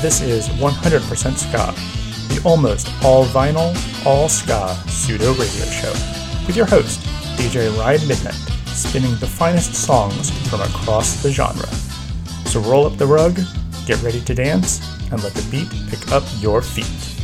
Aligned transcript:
This 0.00 0.20
is 0.20 0.48
100% 0.48 1.36
Ska, 1.36 1.74
the 2.32 2.40
almost 2.44 2.88
all 3.04 3.24
vinyl, 3.24 3.74
all 4.06 4.28
ska 4.28 4.76
pseudo 4.86 5.32
radio 5.34 5.64
show, 5.66 5.92
with 6.46 6.56
your 6.56 6.66
host, 6.66 7.00
DJ 7.36 7.76
Ryan 7.76 8.06
Midnight, 8.06 8.34
spinning 8.66 9.16
the 9.16 9.26
finest 9.26 9.74
songs 9.74 10.30
from 10.48 10.60
across 10.60 11.20
the 11.22 11.32
genre. 11.32 11.66
So 12.46 12.60
roll 12.60 12.86
up 12.86 12.96
the 12.96 13.06
rug, 13.06 13.40
get 13.86 14.00
ready 14.02 14.20
to 14.20 14.34
dance, 14.34 14.80
and 15.10 15.20
let 15.24 15.34
the 15.34 15.50
beat 15.50 15.68
pick 15.90 16.12
up 16.12 16.22
your 16.38 16.62
feet. 16.62 17.17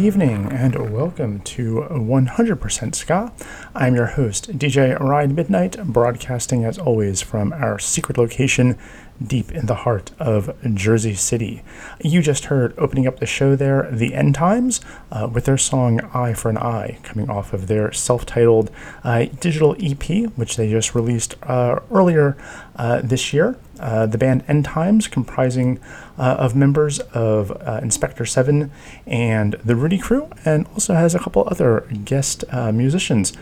Evening 0.00 0.50
and 0.50 0.94
welcome 0.94 1.40
to 1.40 1.86
100% 1.90 2.94
Ska. 2.94 3.32
I'm 3.74 3.94
your 3.94 4.06
host, 4.06 4.50
DJ 4.56 4.98
Ryan 4.98 5.34
Midnight, 5.34 5.76
broadcasting 5.84 6.64
as 6.64 6.78
always 6.78 7.20
from 7.20 7.52
our 7.52 7.78
secret 7.78 8.16
location 8.16 8.78
deep 9.22 9.52
in 9.52 9.66
the 9.66 9.74
heart 9.74 10.12
of 10.18 10.56
Jersey 10.72 11.14
City. 11.14 11.62
You 12.02 12.22
just 12.22 12.46
heard 12.46 12.72
opening 12.78 13.06
up 13.06 13.20
the 13.20 13.26
show 13.26 13.54
there, 13.56 13.90
The 13.92 14.14
End 14.14 14.34
Times, 14.34 14.80
uh, 15.12 15.28
with 15.30 15.44
their 15.44 15.58
song 15.58 16.00
Eye 16.14 16.32
for 16.32 16.48
an 16.48 16.56
Eye, 16.56 16.98
coming 17.02 17.28
off 17.28 17.52
of 17.52 17.66
their 17.66 17.92
self 17.92 18.24
titled 18.24 18.70
uh, 19.04 19.26
digital 19.40 19.76
EP, 19.78 20.32
which 20.34 20.56
they 20.56 20.70
just 20.70 20.94
released 20.94 21.34
uh, 21.42 21.80
earlier 21.90 22.38
uh, 22.76 23.02
this 23.02 23.34
year. 23.34 23.58
Uh, 23.80 24.06
the 24.06 24.18
band 24.18 24.44
End 24.46 24.64
Times, 24.64 25.08
comprising 25.08 25.80
uh, 26.18 26.36
of 26.38 26.54
members 26.54 27.00
of 27.00 27.50
Inspector 27.82 28.24
7 28.24 28.70
and 29.06 29.54
the 29.64 29.74
Rudy 29.74 29.98
Crew, 29.98 30.28
and 30.44 30.66
also 30.68 30.94
has 30.94 31.14
a 31.14 31.18
couple 31.18 31.44
other 31.50 31.86
guest 32.04 32.44
musicians 32.72 33.32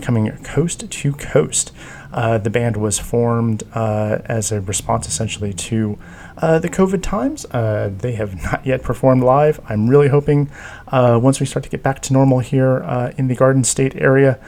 coming 0.00 0.30
coast 0.44 0.90
to 0.90 1.12
coast. 1.14 1.72
Uh, 2.12 2.36
the 2.38 2.50
band 2.50 2.76
was 2.76 2.98
formed 2.98 3.62
uh, 3.74 4.18
as 4.26 4.52
a 4.52 4.60
response 4.60 5.08
essentially 5.08 5.52
to 5.52 5.98
uh, 6.38 6.58
the 6.58 6.68
COVID 6.68 7.02
times. 7.02 7.46
Uh, 7.46 7.90
they 7.96 8.12
have 8.12 8.42
not 8.52 8.66
yet 8.66 8.82
performed 8.82 9.22
live. 9.22 9.60
I'm 9.68 9.88
really 9.88 10.08
hoping 10.08 10.50
uh, 10.88 11.18
once 11.22 11.40
we 11.40 11.46
start 11.46 11.64
to 11.64 11.70
get 11.70 11.82
back 11.82 12.02
to 12.02 12.12
normal 12.12 12.40
here 12.40 13.12
in 13.16 13.28
the 13.28 13.34
Garden 13.34 13.64
State 13.64 13.96
area, 13.96 14.38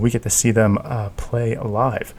we 0.00 0.10
get 0.10 0.22
to 0.22 0.30
see 0.30 0.50
them 0.50 0.78
play 1.16 1.56
live. 1.56 2.14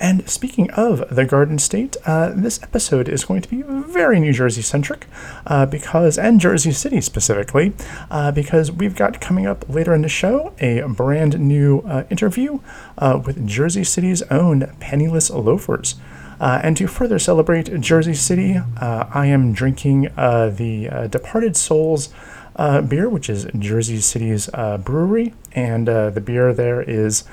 And 0.00 0.28
speaking 0.28 0.70
of 0.72 1.14
the 1.14 1.24
Garden 1.24 1.58
State, 1.58 1.96
uh, 2.04 2.32
this 2.34 2.62
episode 2.62 3.08
is 3.08 3.24
going 3.24 3.42
to 3.42 3.48
be 3.48 3.62
very 3.62 4.18
New 4.18 4.32
Jersey 4.32 4.62
centric 4.62 5.06
uh, 5.46 5.66
because, 5.66 6.18
and 6.18 6.40
Jersey 6.40 6.72
City 6.72 7.00
specifically, 7.00 7.72
uh, 8.10 8.32
because 8.32 8.72
we've 8.72 8.96
got 8.96 9.20
coming 9.20 9.46
up 9.46 9.68
later 9.68 9.94
in 9.94 10.02
the 10.02 10.08
show 10.08 10.52
a 10.58 10.82
brand 10.88 11.38
new 11.38 11.80
uh, 11.80 12.04
interview 12.10 12.58
uh, 12.98 13.20
with 13.24 13.46
Jersey 13.46 13.84
City's 13.84 14.22
own 14.22 14.74
Penniless 14.80 15.30
Loafers. 15.30 15.94
Uh, 16.40 16.60
and 16.64 16.76
to 16.76 16.88
further 16.88 17.18
celebrate 17.20 17.80
Jersey 17.80 18.14
City, 18.14 18.60
I 18.80 19.26
am 19.26 19.52
drinking 19.52 20.02
the 20.16 21.08
Departed 21.10 21.56
Soles 21.56 22.12
beer, 22.56 23.08
which 23.08 23.28
is 23.28 23.46
Jersey 23.58 24.00
City's 24.00 24.48
brewery. 24.84 25.34
And 25.52 25.86
the 25.88 26.22
beer 26.24 26.52
there 26.52 26.82
is 26.82 27.24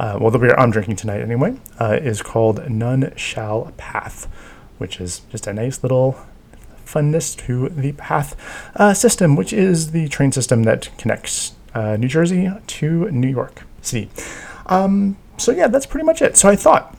uh, 0.00 0.16
well, 0.18 0.30
the 0.30 0.38
beer 0.38 0.54
I'm 0.56 0.70
drinking 0.70 0.96
tonight 0.96 1.20
anyway, 1.20 1.56
uh, 1.78 1.98
is 2.00 2.22
called 2.22 2.66
None 2.70 3.12
Shall 3.16 3.70
Path, 3.76 4.24
which 4.78 4.98
is 4.98 5.20
just 5.30 5.46
a 5.46 5.52
nice 5.52 5.82
little 5.82 6.18
funness 6.86 7.36
to 7.44 7.68
the 7.68 7.92
Path 7.92 8.34
uh, 8.76 8.94
system, 8.94 9.36
which 9.36 9.52
is 9.52 9.90
the 9.90 10.08
train 10.08 10.32
system 10.32 10.62
that 10.62 10.88
connects 10.96 11.52
uh, 11.74 11.98
New 11.98 12.08
Jersey 12.08 12.50
to 12.66 13.10
New 13.10 13.28
York 13.28 13.64
City. 13.82 14.08
Um, 14.64 15.18
so, 15.36 15.52
yeah, 15.52 15.68
that's 15.68 15.84
pretty 15.84 16.06
much 16.06 16.22
it. 16.22 16.34
So, 16.34 16.48
I 16.48 16.56
thought 16.56 16.96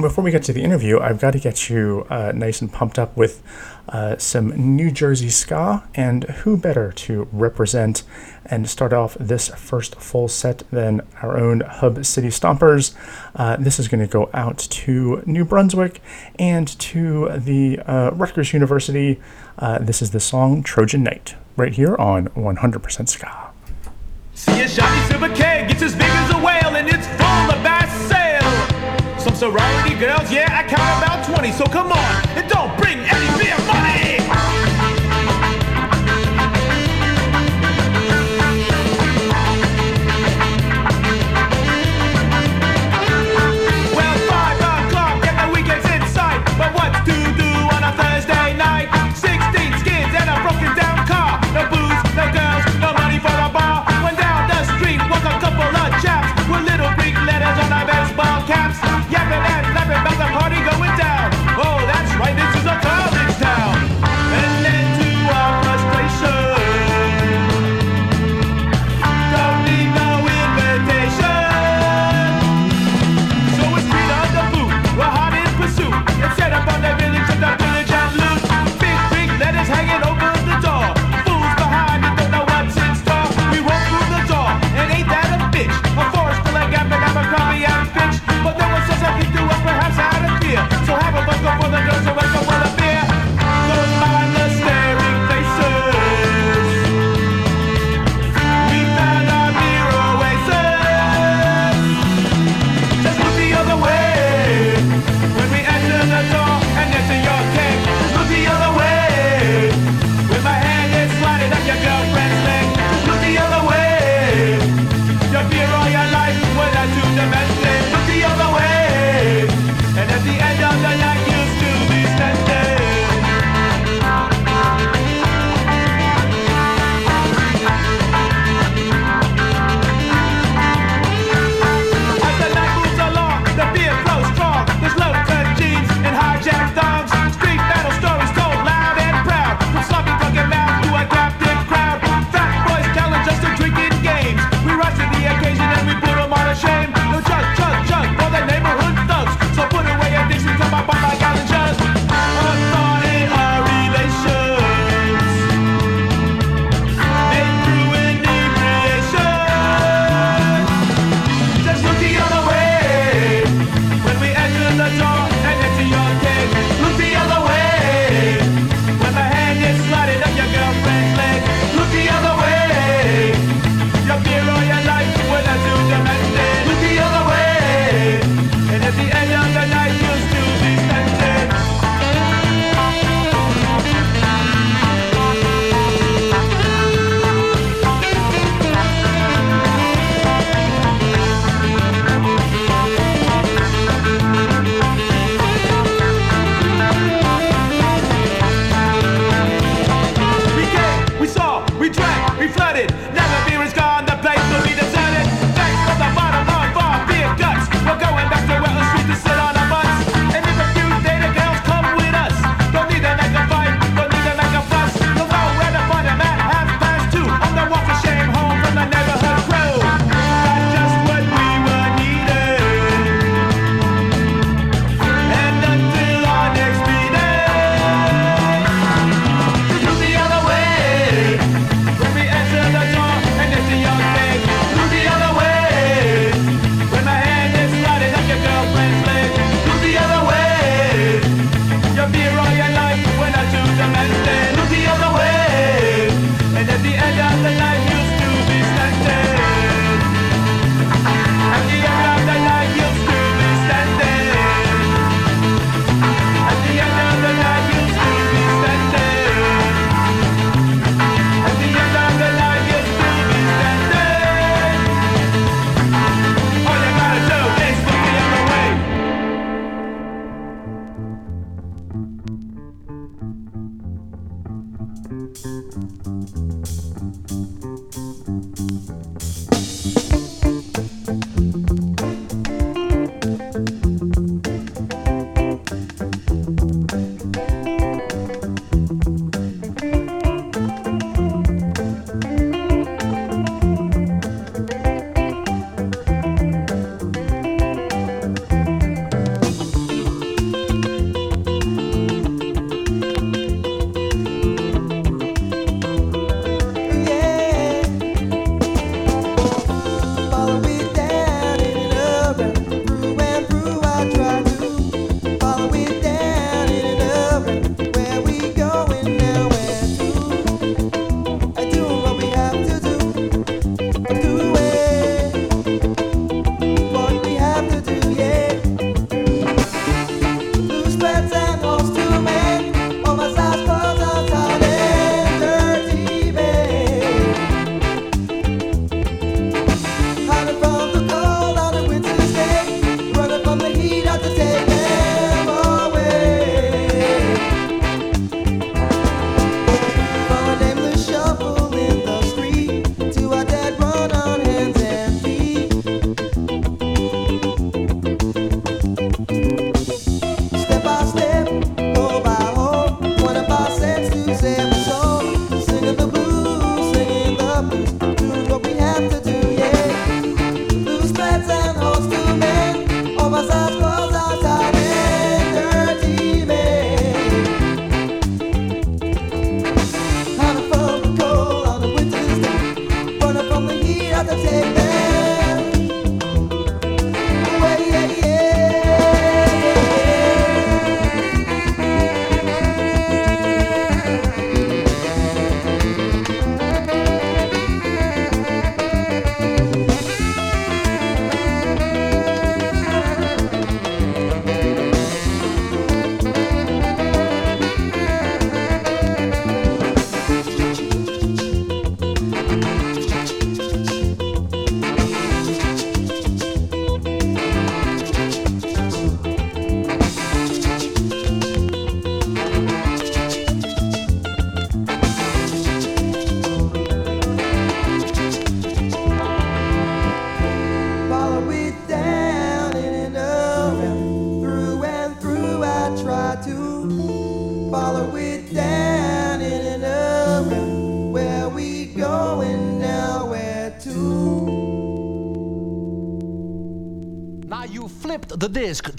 before 0.00 0.24
we 0.24 0.30
get 0.30 0.42
to 0.44 0.52
the 0.52 0.62
interview, 0.62 0.98
I've 1.00 1.20
got 1.20 1.32
to 1.32 1.38
get 1.38 1.68
you 1.68 2.06
uh, 2.08 2.32
nice 2.34 2.62
and 2.62 2.72
pumped 2.72 2.98
up 2.98 3.14
with 3.16 3.42
uh, 3.88 4.16
some 4.16 4.76
New 4.76 4.90
Jersey 4.90 5.28
ska, 5.28 5.86
and 5.94 6.24
who 6.24 6.56
better 6.56 6.92
to 6.92 7.28
represent 7.30 8.02
and 8.46 8.68
start 8.68 8.92
off 8.92 9.16
this 9.20 9.48
first 9.48 9.96
full 9.96 10.28
set 10.28 10.62
than 10.70 11.02
our 11.20 11.36
own 11.36 11.60
Hub 11.60 12.04
City 12.04 12.28
Stompers. 12.28 12.94
Uh, 13.36 13.56
this 13.56 13.78
is 13.78 13.88
going 13.88 14.00
to 14.00 14.06
go 14.06 14.30
out 14.32 14.58
to 14.58 15.22
New 15.26 15.44
Brunswick 15.44 16.00
and 16.38 16.68
to 16.80 17.28
the 17.36 17.78
uh, 17.80 18.10
Rutgers 18.12 18.52
University. 18.52 19.20
Uh, 19.58 19.78
this 19.78 20.00
is 20.00 20.12
the 20.12 20.20
song 20.20 20.62
Trojan 20.62 21.02
Knight, 21.02 21.34
right 21.56 21.74
here 21.74 21.96
on 21.96 22.28
100% 22.28 23.08
Ska. 23.08 23.50
See 24.34 24.62
a 24.62 24.68
shiny 24.68 25.08
silver 25.08 25.28
keg, 25.34 25.70
it's 25.70 25.82
as 25.82 25.92
big 25.92 26.08
as 26.08 26.30
a 26.30 26.38
whale, 26.38 26.76
and 26.76 26.88
it's 26.88 27.06
full 27.06 27.50
of 27.56 27.62
sail. 27.62 27.81
Some 29.22 29.36
sorority 29.36 29.94
girls, 29.94 30.32
yeah, 30.32 30.48
I 30.50 30.64
count 30.64 30.82
about 30.98 31.24
20, 31.24 31.52
so 31.52 31.64
come 31.66 31.92
on, 31.92 32.28
and 32.36 32.48
don't 32.50 32.76
bring 32.76 32.98
any 32.98 33.38
beer 33.38 33.56
money. 33.68 33.91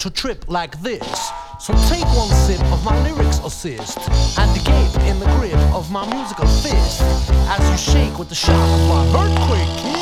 to 0.04 0.10
trip 0.10 0.44
like 0.48 0.78
this. 0.82 1.30
So 1.58 1.72
take 1.88 2.04
one 2.14 2.28
sip 2.28 2.60
of 2.66 2.84
my 2.84 2.94
lyrics 3.04 3.38
assist 3.38 3.96
and 4.38 4.54
gape 4.62 5.02
in 5.08 5.18
the 5.18 5.24
grip 5.38 5.58
of 5.72 5.90
my 5.90 6.04
musical 6.14 6.46
fist 6.46 7.00
as 7.48 7.70
you 7.70 7.92
shake 7.94 8.18
with 8.18 8.28
the 8.28 8.34
shock 8.34 8.52
of 8.54 8.86
my 8.86 9.24
earthquake. 9.24 9.93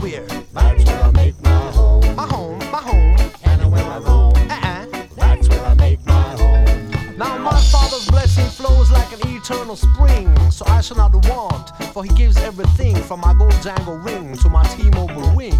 where? 0.00 0.26
That's 0.52 0.84
where 0.84 1.02
I 1.02 1.10
make 1.12 1.40
my 1.42 1.50
home. 1.72 2.16
My 2.16 2.26
home, 2.26 2.58
my 2.58 2.80
home. 2.80 3.16
and 3.44 3.70
when 3.70 3.84
I 3.84 3.98
roam. 3.98 4.32
Uh-uh. 4.34 4.86
That's 5.16 5.48
where 5.48 5.64
I 5.64 5.74
make 5.74 6.04
my 6.06 6.22
home. 6.40 7.16
Now 7.18 7.36
my 7.38 7.60
father's 7.60 8.06
blessing 8.08 8.46
flows 8.46 8.90
like 8.90 9.12
an 9.12 9.36
eternal 9.36 9.76
spring, 9.76 10.34
so 10.50 10.64
I 10.66 10.80
shall 10.80 10.96
not 10.96 11.12
want, 11.28 11.70
for 11.92 12.04
he 12.04 12.10
gives 12.14 12.36
everything 12.38 12.96
from 12.96 13.20
my 13.20 13.34
gold 13.34 13.54
dangle 13.62 13.98
ring 13.98 14.36
to 14.38 14.48
my 14.48 14.64
T-Mobile 14.64 15.34
wing. 15.36 15.58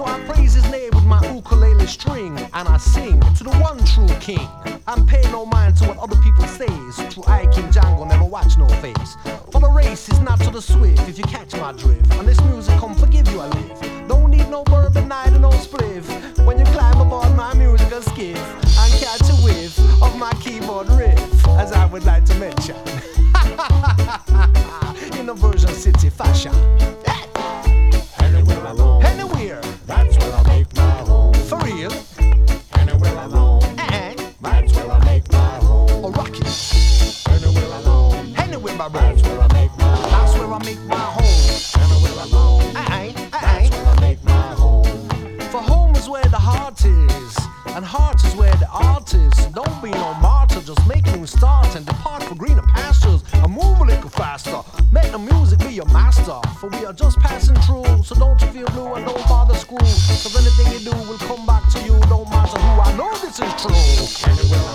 So 0.00 0.06
I 0.06 0.18
praise 0.20 0.54
his 0.54 0.64
name 0.70 0.88
with 0.94 1.04
my 1.04 1.20
ukulele 1.30 1.86
string 1.86 2.38
and 2.54 2.66
I 2.66 2.78
sing 2.78 3.20
to 3.20 3.44
the 3.44 3.50
one 3.60 3.84
true 3.84 4.08
king. 4.18 4.48
And 4.88 5.06
pay 5.06 5.20
no 5.30 5.44
mind 5.44 5.76
to 5.76 5.88
what 5.88 5.98
other 5.98 6.16
people 6.22 6.46
say. 6.46 6.68
So 6.92 7.06
true 7.10 7.22
I 7.26 7.44
King 7.52 7.66
Django 7.66 8.08
never 8.08 8.24
watch 8.24 8.56
no 8.56 8.66
face. 8.80 9.18
For 9.52 9.60
the 9.60 9.68
race 9.68 10.08
is 10.08 10.18
not 10.20 10.40
to 10.40 10.48
the 10.48 10.62
swift 10.62 11.06
if 11.06 11.18
you 11.18 11.24
catch 11.24 11.52
my 11.52 11.72
drift. 11.72 12.10
And 12.14 12.26
this 12.26 12.40
music 12.44 12.78
come 12.78 12.94
forgive 12.94 13.28
you 13.28 13.40
I 13.40 13.48
live. 13.48 14.08
Don't 14.08 14.30
need 14.30 14.48
no 14.48 14.64
bourbon 14.64 15.06
neither 15.06 15.38
no 15.38 15.50
spliff. 15.50 16.06
When 16.46 16.58
you 16.58 16.64
climb 16.72 16.98
aboard 16.98 17.36
my 17.36 17.52
musical 17.52 18.00
skiff 18.00 18.38
and 18.78 18.92
catch 18.94 19.28
a 19.28 19.34
whiff 19.44 19.78
of 20.02 20.16
my 20.16 20.32
keyboard 20.40 20.88
riff, 20.92 21.46
as 21.58 21.72
I 21.72 21.84
would 21.84 22.04
like 22.04 22.24
to 22.24 22.34
mention. 22.36 22.76
In 25.20 25.28
a 25.28 25.34
version 25.34 25.68
city 25.68 26.08
fashion. 26.08 26.54
We 56.72 56.86
are 56.86 56.92
just 56.92 57.18
passing 57.18 57.56
through, 57.56 58.02
so 58.04 58.14
don't 58.14 58.40
you 58.40 58.48
feel 58.48 58.66
blue 58.68 58.94
and 58.94 59.04
don't 59.06 59.28
bother 59.28 59.54
screw. 59.54 59.78
Cause 59.78 60.36
anything 60.36 60.72
you 60.72 60.90
do 60.90 60.96
will 61.08 61.18
come 61.18 61.46
back 61.46 61.68
to 61.70 61.78
you, 61.84 61.98
don't 62.08 62.28
matter 62.30 62.58
who. 62.58 62.80
I 62.80 62.96
know 62.96 63.10
this 63.18 63.38
is 63.38 63.52
true. 63.60 64.69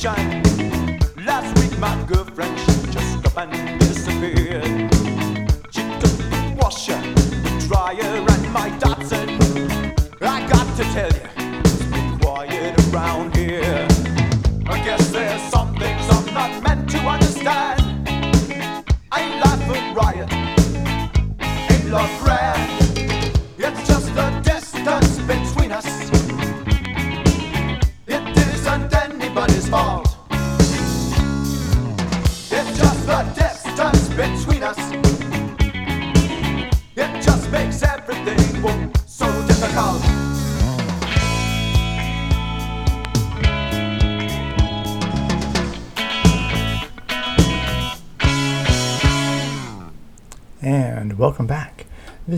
shine. 0.00 0.42
Last 1.26 1.58
week 1.60 1.78
my 1.78 1.94
girlfriend 2.06 2.58
she 2.60 2.90
just 2.90 3.26
up 3.26 3.36
and 3.36 3.80
disappeared. 3.80 4.64
She 5.70 5.82
took 6.00 6.16
the 6.32 6.56
washer, 6.58 7.00
the 7.44 7.66
dryer, 7.68 8.24
and 8.26 8.52
my. 8.52 8.89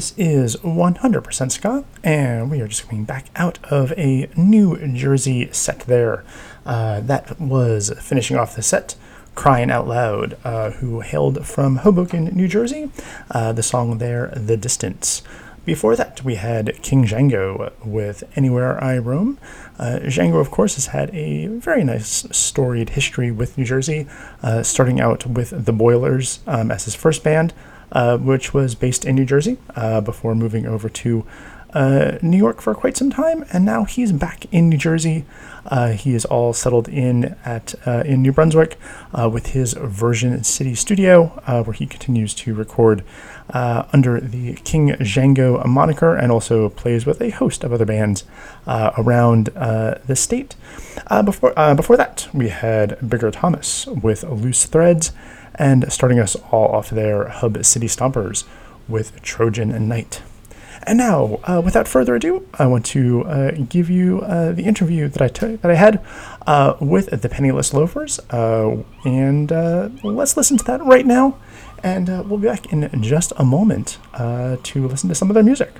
This 0.02 0.14
is 0.18 0.56
100% 0.56 1.52
Ska, 1.52 1.84
and 2.02 2.50
we 2.50 2.60
are 2.60 2.66
just 2.66 2.88
coming 2.88 3.04
back 3.04 3.26
out 3.36 3.60
of 3.70 3.92
a 3.92 4.28
New 4.36 4.76
Jersey 4.96 5.48
set 5.52 5.78
there. 5.82 6.24
Uh, 6.66 6.98
that 7.02 7.40
was 7.40 7.92
finishing 8.00 8.36
off 8.36 8.56
the 8.56 8.62
set, 8.62 8.96
Crying 9.36 9.70
Out 9.70 9.86
Loud, 9.86 10.36
uh, 10.42 10.72
who 10.72 11.02
hailed 11.02 11.46
from 11.46 11.76
Hoboken, 11.76 12.24
New 12.34 12.48
Jersey. 12.48 12.90
Uh, 13.30 13.52
the 13.52 13.62
song 13.62 13.98
there, 13.98 14.32
The 14.34 14.56
Distance. 14.56 15.22
Before 15.64 15.94
that, 15.94 16.24
we 16.24 16.34
had 16.34 16.82
King 16.82 17.04
Django 17.04 17.70
with 17.84 18.24
Anywhere 18.34 18.82
I 18.82 18.98
Roam. 18.98 19.38
Uh, 19.78 20.00
Django, 20.02 20.40
of 20.40 20.50
course, 20.50 20.74
has 20.74 20.86
had 20.86 21.14
a 21.14 21.46
very 21.46 21.84
nice 21.84 22.26
storied 22.32 22.90
history 22.90 23.30
with 23.30 23.56
New 23.56 23.64
Jersey, 23.64 24.08
uh, 24.42 24.64
starting 24.64 25.00
out 25.00 25.26
with 25.26 25.64
the 25.64 25.72
Boilers 25.72 26.40
um, 26.48 26.72
as 26.72 26.86
his 26.86 26.96
first 26.96 27.22
band, 27.22 27.54
uh, 27.92 28.18
which 28.18 28.52
was 28.52 28.74
based 28.74 29.04
in 29.04 29.14
New 29.14 29.24
Jersey 29.24 29.58
uh, 29.76 30.00
before 30.00 30.34
moving 30.34 30.66
over 30.66 30.88
to 30.88 31.26
uh, 31.74 32.18
New 32.20 32.36
York 32.36 32.60
for 32.60 32.74
quite 32.74 32.96
some 32.96 33.10
time, 33.10 33.44
and 33.52 33.64
now 33.64 33.84
he's 33.84 34.12
back 34.12 34.44
in 34.52 34.68
New 34.68 34.76
Jersey. 34.76 35.24
Uh, 35.64 35.90
he 35.90 36.14
is 36.14 36.24
all 36.26 36.52
settled 36.52 36.88
in 36.88 37.36
at 37.44 37.74
uh, 37.86 38.02
in 38.04 38.20
New 38.20 38.32
Brunswick 38.32 38.78
uh, 39.14 39.28
with 39.30 39.48
his 39.48 39.72
Version 39.74 40.42
City 40.44 40.74
studio, 40.74 41.28
where 41.46 41.72
he 41.72 41.86
continues 41.86 42.34
to 42.34 42.54
record 42.54 43.04
under 43.54 44.20
the 44.20 44.54
King 44.64 44.90
Django 44.90 45.64
moniker, 45.64 46.14
and 46.14 46.30
also 46.30 46.68
plays 46.68 47.06
with 47.06 47.22
a 47.22 47.30
host 47.30 47.64
of 47.64 47.72
other 47.72 47.86
bands 47.86 48.24
around 48.66 49.46
the 49.46 50.16
state. 50.16 50.56
before 51.24 51.54
before 51.74 51.96
that, 51.96 52.28
we 52.34 52.48
had 52.48 52.98
Bigger 53.08 53.30
Thomas 53.30 53.86
with 53.86 54.24
Loose 54.24 54.66
Threads, 54.66 55.12
and 55.54 55.92
starting 55.92 56.18
us 56.18 56.36
all 56.50 56.68
off 56.68 56.90
there, 56.90 57.28
Hub 57.28 57.64
City 57.64 57.86
Stompers 57.86 58.44
with 58.88 59.20
Trojan 59.22 59.88
Knight. 59.88 60.22
And 60.84 60.98
now, 60.98 61.38
uh, 61.44 61.62
without 61.64 61.86
further 61.86 62.16
ado, 62.16 62.46
I 62.58 62.66
want 62.66 62.84
to 62.86 63.24
uh, 63.24 63.50
give 63.68 63.88
you 63.88 64.20
uh, 64.22 64.52
the 64.52 64.64
interview 64.64 65.08
that 65.08 65.22
I 65.22 65.28
took 65.28 65.60
that 65.60 65.70
I 65.70 65.76
had 65.76 66.04
uh, 66.46 66.74
with 66.80 67.22
the 67.22 67.28
Penniless 67.28 67.72
Loafers, 67.72 68.18
uh, 68.30 68.82
and 69.04 69.52
uh, 69.52 69.90
let's 70.02 70.36
listen 70.36 70.56
to 70.56 70.64
that 70.64 70.84
right 70.84 71.06
now. 71.06 71.38
And 71.84 72.08
we'll 72.28 72.38
be 72.38 72.46
back 72.46 72.72
in 72.72 73.02
just 73.02 73.32
a 73.36 73.44
moment 73.44 73.98
to 74.16 74.86
listen 74.86 75.08
to 75.08 75.14
some 75.16 75.30
of 75.30 75.34
their 75.34 75.42
music. 75.42 75.72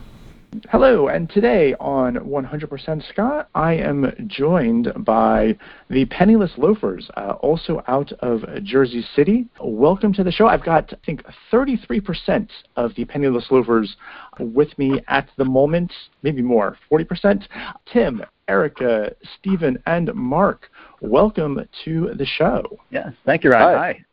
Hello, 0.71 1.09
and 1.09 1.31
today 1.31 1.75
on 1.81 2.17
100% 2.17 3.09
Ska, 3.09 3.47
I 3.55 3.73
am 3.73 4.13
joined 4.27 4.93
by 4.99 5.57
the 5.89 6.05
Penniless 6.07 6.53
Loafers, 6.59 7.11
uh, 7.17 7.37
also 7.41 7.83
out 7.89 8.13
of 8.21 8.45
Jersey 8.63 9.03
City. 9.17 9.47
Welcome 9.63 10.13
to 10.13 10.23
the 10.23 10.31
show. 10.31 10.49
I've 10.49 10.63
got, 10.63 10.93
I 10.93 10.97
think, 11.07 11.23
33% 11.51 12.51
of 12.77 12.95
the 12.97 13.07
Penniless 13.07 13.47
Loafers 13.51 13.97
with 14.39 14.77
me 14.79 15.01
at 15.09 15.27
the 15.39 15.45
moment, 15.47 15.91
maybe 16.23 16.43
more, 16.43 16.77
40%. 16.91 17.45
Tim, 17.91 18.23
Erica, 18.47 19.15
Stephen, 19.39 19.79
and 19.87 20.13
Mark, 20.15 20.69
welcome 21.01 21.67
to 21.87 22.11
the 22.15 22.27
show. 22.27 22.79
Yes, 22.91 23.15
thank 23.25 23.43
you, 23.43 23.51
Ryan. 23.51 23.79
Hi. 23.79 23.93
Hi. 23.95 24.05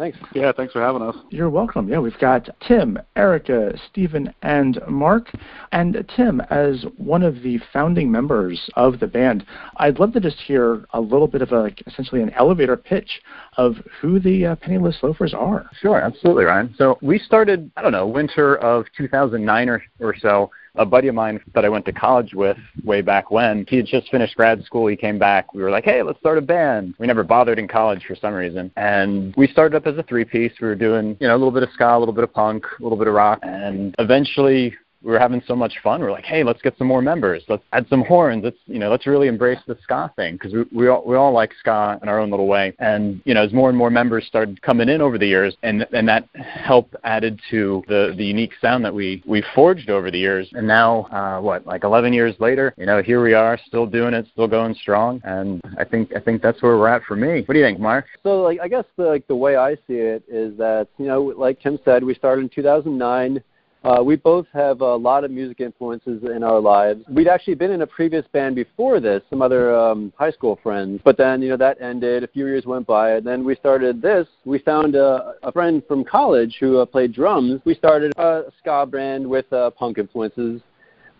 Thanks. 0.00 0.16
Yeah, 0.32 0.50
thanks 0.56 0.72
for 0.72 0.80
having 0.80 1.02
us. 1.02 1.14
You're 1.28 1.50
welcome. 1.50 1.86
Yeah, 1.86 1.98
we've 1.98 2.18
got 2.18 2.48
Tim, 2.66 2.98
Erica, 3.16 3.74
Stephen, 3.90 4.32
and 4.40 4.80
Mark. 4.88 5.30
And 5.72 6.10
Tim, 6.16 6.40
as 6.48 6.86
one 6.96 7.22
of 7.22 7.42
the 7.42 7.60
founding 7.70 8.10
members 8.10 8.70
of 8.76 8.98
the 8.98 9.06
band, 9.06 9.44
I'd 9.76 9.98
love 9.98 10.14
to 10.14 10.20
just 10.20 10.38
hear 10.38 10.86
a 10.94 11.00
little 11.02 11.26
bit 11.26 11.42
of 11.42 11.52
a 11.52 11.70
essentially 11.86 12.22
an 12.22 12.30
elevator 12.30 12.78
pitch 12.78 13.20
of 13.58 13.74
who 14.00 14.18
the 14.18 14.46
uh, 14.46 14.56
Penniless 14.56 14.96
Loafers 15.02 15.34
are. 15.34 15.68
Sure, 15.82 16.00
absolutely, 16.00 16.44
Ryan. 16.44 16.74
So 16.78 16.96
we 17.02 17.18
started, 17.18 17.70
I 17.76 17.82
don't 17.82 17.92
know, 17.92 18.06
winter 18.06 18.56
of 18.56 18.86
2009 18.96 19.68
or, 19.68 19.82
or 20.00 20.16
so 20.18 20.50
a 20.74 20.86
buddy 20.86 21.08
of 21.08 21.14
mine 21.14 21.40
that 21.54 21.64
I 21.64 21.68
went 21.68 21.84
to 21.86 21.92
college 21.92 22.34
with 22.34 22.56
way 22.84 23.00
back 23.02 23.30
when, 23.30 23.66
he 23.68 23.76
had 23.76 23.86
just 23.86 24.10
finished 24.10 24.36
grad 24.36 24.64
school. 24.64 24.86
He 24.86 24.96
came 24.96 25.18
back. 25.18 25.52
We 25.54 25.62
were 25.62 25.70
like, 25.70 25.84
hey, 25.84 26.02
let's 26.02 26.18
start 26.20 26.38
a 26.38 26.42
band. 26.42 26.94
We 26.98 27.06
never 27.06 27.22
bothered 27.22 27.58
in 27.58 27.68
college 27.68 28.04
for 28.06 28.14
some 28.14 28.34
reason. 28.34 28.70
And 28.76 29.34
we 29.36 29.46
started 29.48 29.76
up 29.76 29.86
as 29.86 29.98
a 29.98 30.02
three 30.04 30.24
piece. 30.24 30.52
We 30.60 30.68
were 30.68 30.74
doing, 30.74 31.16
you 31.20 31.28
know, 31.28 31.34
a 31.34 31.38
little 31.38 31.50
bit 31.50 31.62
of 31.62 31.70
ska, 31.74 31.96
a 31.96 31.98
little 31.98 32.14
bit 32.14 32.24
of 32.24 32.32
punk, 32.32 32.64
a 32.78 32.82
little 32.82 32.98
bit 32.98 33.08
of 33.08 33.14
rock. 33.14 33.40
And 33.42 33.94
eventually 33.98 34.74
we 35.02 35.10
were 35.10 35.18
having 35.18 35.42
so 35.46 35.56
much 35.56 35.74
fun. 35.82 36.00
We 36.00 36.06
are 36.06 36.10
like, 36.10 36.24
hey, 36.24 36.44
let's 36.44 36.60
get 36.60 36.76
some 36.76 36.86
more 36.86 37.00
members. 37.00 37.42
Let's 37.48 37.62
add 37.72 37.86
some 37.88 38.02
horns. 38.02 38.44
Let's 38.44 38.58
you 38.66 38.78
know, 38.78 38.90
let's 38.90 39.06
really 39.06 39.28
embrace 39.28 39.58
the 39.66 39.76
ska 39.82 40.12
thing 40.16 40.34
because 40.34 40.52
we 40.52 40.64
we 40.72 40.88
all 40.88 41.04
we 41.06 41.16
all 41.16 41.32
like 41.32 41.52
ska 41.58 41.98
in 42.02 42.08
our 42.08 42.20
own 42.20 42.30
little 42.30 42.46
way. 42.46 42.74
And 42.78 43.20
you 43.24 43.34
know, 43.34 43.42
as 43.42 43.52
more 43.52 43.68
and 43.68 43.78
more 43.78 43.90
members 43.90 44.26
started 44.26 44.60
coming 44.62 44.88
in 44.88 45.00
over 45.00 45.18
the 45.18 45.26
years, 45.26 45.56
and 45.62 45.86
and 45.92 46.06
that 46.08 46.28
helped 46.34 46.94
added 47.04 47.40
to 47.50 47.82
the 47.88 48.14
the 48.16 48.24
unique 48.24 48.52
sound 48.60 48.84
that 48.84 48.94
we 48.94 49.22
we 49.26 49.42
forged 49.54 49.90
over 49.90 50.10
the 50.10 50.18
years. 50.18 50.48
And 50.52 50.66
now, 50.66 51.02
uh, 51.04 51.40
what 51.40 51.66
like 51.66 51.84
11 51.84 52.12
years 52.12 52.34
later, 52.38 52.74
you 52.76 52.86
know, 52.86 53.02
here 53.02 53.22
we 53.22 53.34
are, 53.34 53.58
still 53.66 53.86
doing 53.86 54.14
it, 54.14 54.26
still 54.32 54.48
going 54.48 54.74
strong. 54.74 55.20
And 55.24 55.62
I 55.78 55.84
think 55.84 56.14
I 56.14 56.20
think 56.20 56.42
that's 56.42 56.62
where 56.62 56.76
we're 56.76 56.88
at 56.88 57.02
for 57.04 57.16
me. 57.16 57.42
What 57.46 57.54
do 57.54 57.58
you 57.58 57.64
think, 57.64 57.80
Mark? 57.80 58.06
So, 58.22 58.42
like, 58.42 58.60
I 58.60 58.68
guess 58.68 58.84
the, 58.96 59.04
like 59.04 59.26
the 59.28 59.36
way 59.36 59.56
I 59.56 59.74
see 59.86 59.94
it 59.94 60.22
is 60.28 60.56
that 60.58 60.88
you 60.98 61.06
know, 61.06 61.34
like 61.36 61.60
Tim 61.60 61.78
said, 61.84 62.04
we 62.04 62.14
started 62.14 62.42
in 62.42 62.48
2009. 62.50 63.42
Uh, 63.82 64.02
we 64.04 64.14
both 64.14 64.46
have 64.52 64.82
a 64.82 64.96
lot 64.96 65.24
of 65.24 65.30
music 65.30 65.60
influences 65.60 66.22
in 66.24 66.42
our 66.42 66.60
lives. 66.60 67.02
We'd 67.08 67.28
actually 67.28 67.54
been 67.54 67.70
in 67.70 67.80
a 67.80 67.86
previous 67.86 68.26
band 68.32 68.54
before 68.54 69.00
this, 69.00 69.22
some 69.30 69.40
other 69.40 69.74
um, 69.74 70.12
high 70.16 70.32
school 70.32 70.58
friends, 70.62 71.00
but 71.02 71.16
then 71.16 71.40
you 71.40 71.48
know 71.48 71.56
that 71.56 71.80
ended. 71.80 72.22
A 72.22 72.28
few 72.28 72.46
years 72.46 72.66
went 72.66 72.86
by, 72.86 73.12
and 73.12 73.26
then 73.26 73.42
we 73.42 73.56
started 73.56 74.02
this. 74.02 74.28
We 74.44 74.58
found 74.58 74.96
a, 74.96 75.34
a 75.42 75.50
friend 75.50 75.82
from 75.88 76.04
college 76.04 76.58
who 76.60 76.78
uh, 76.78 76.84
played 76.84 77.14
drums. 77.14 77.62
We 77.64 77.74
started 77.74 78.12
a 78.18 78.44
ska 78.58 78.84
band 78.84 79.26
with 79.26 79.50
uh, 79.52 79.70
punk 79.70 79.96
influences, 79.96 80.60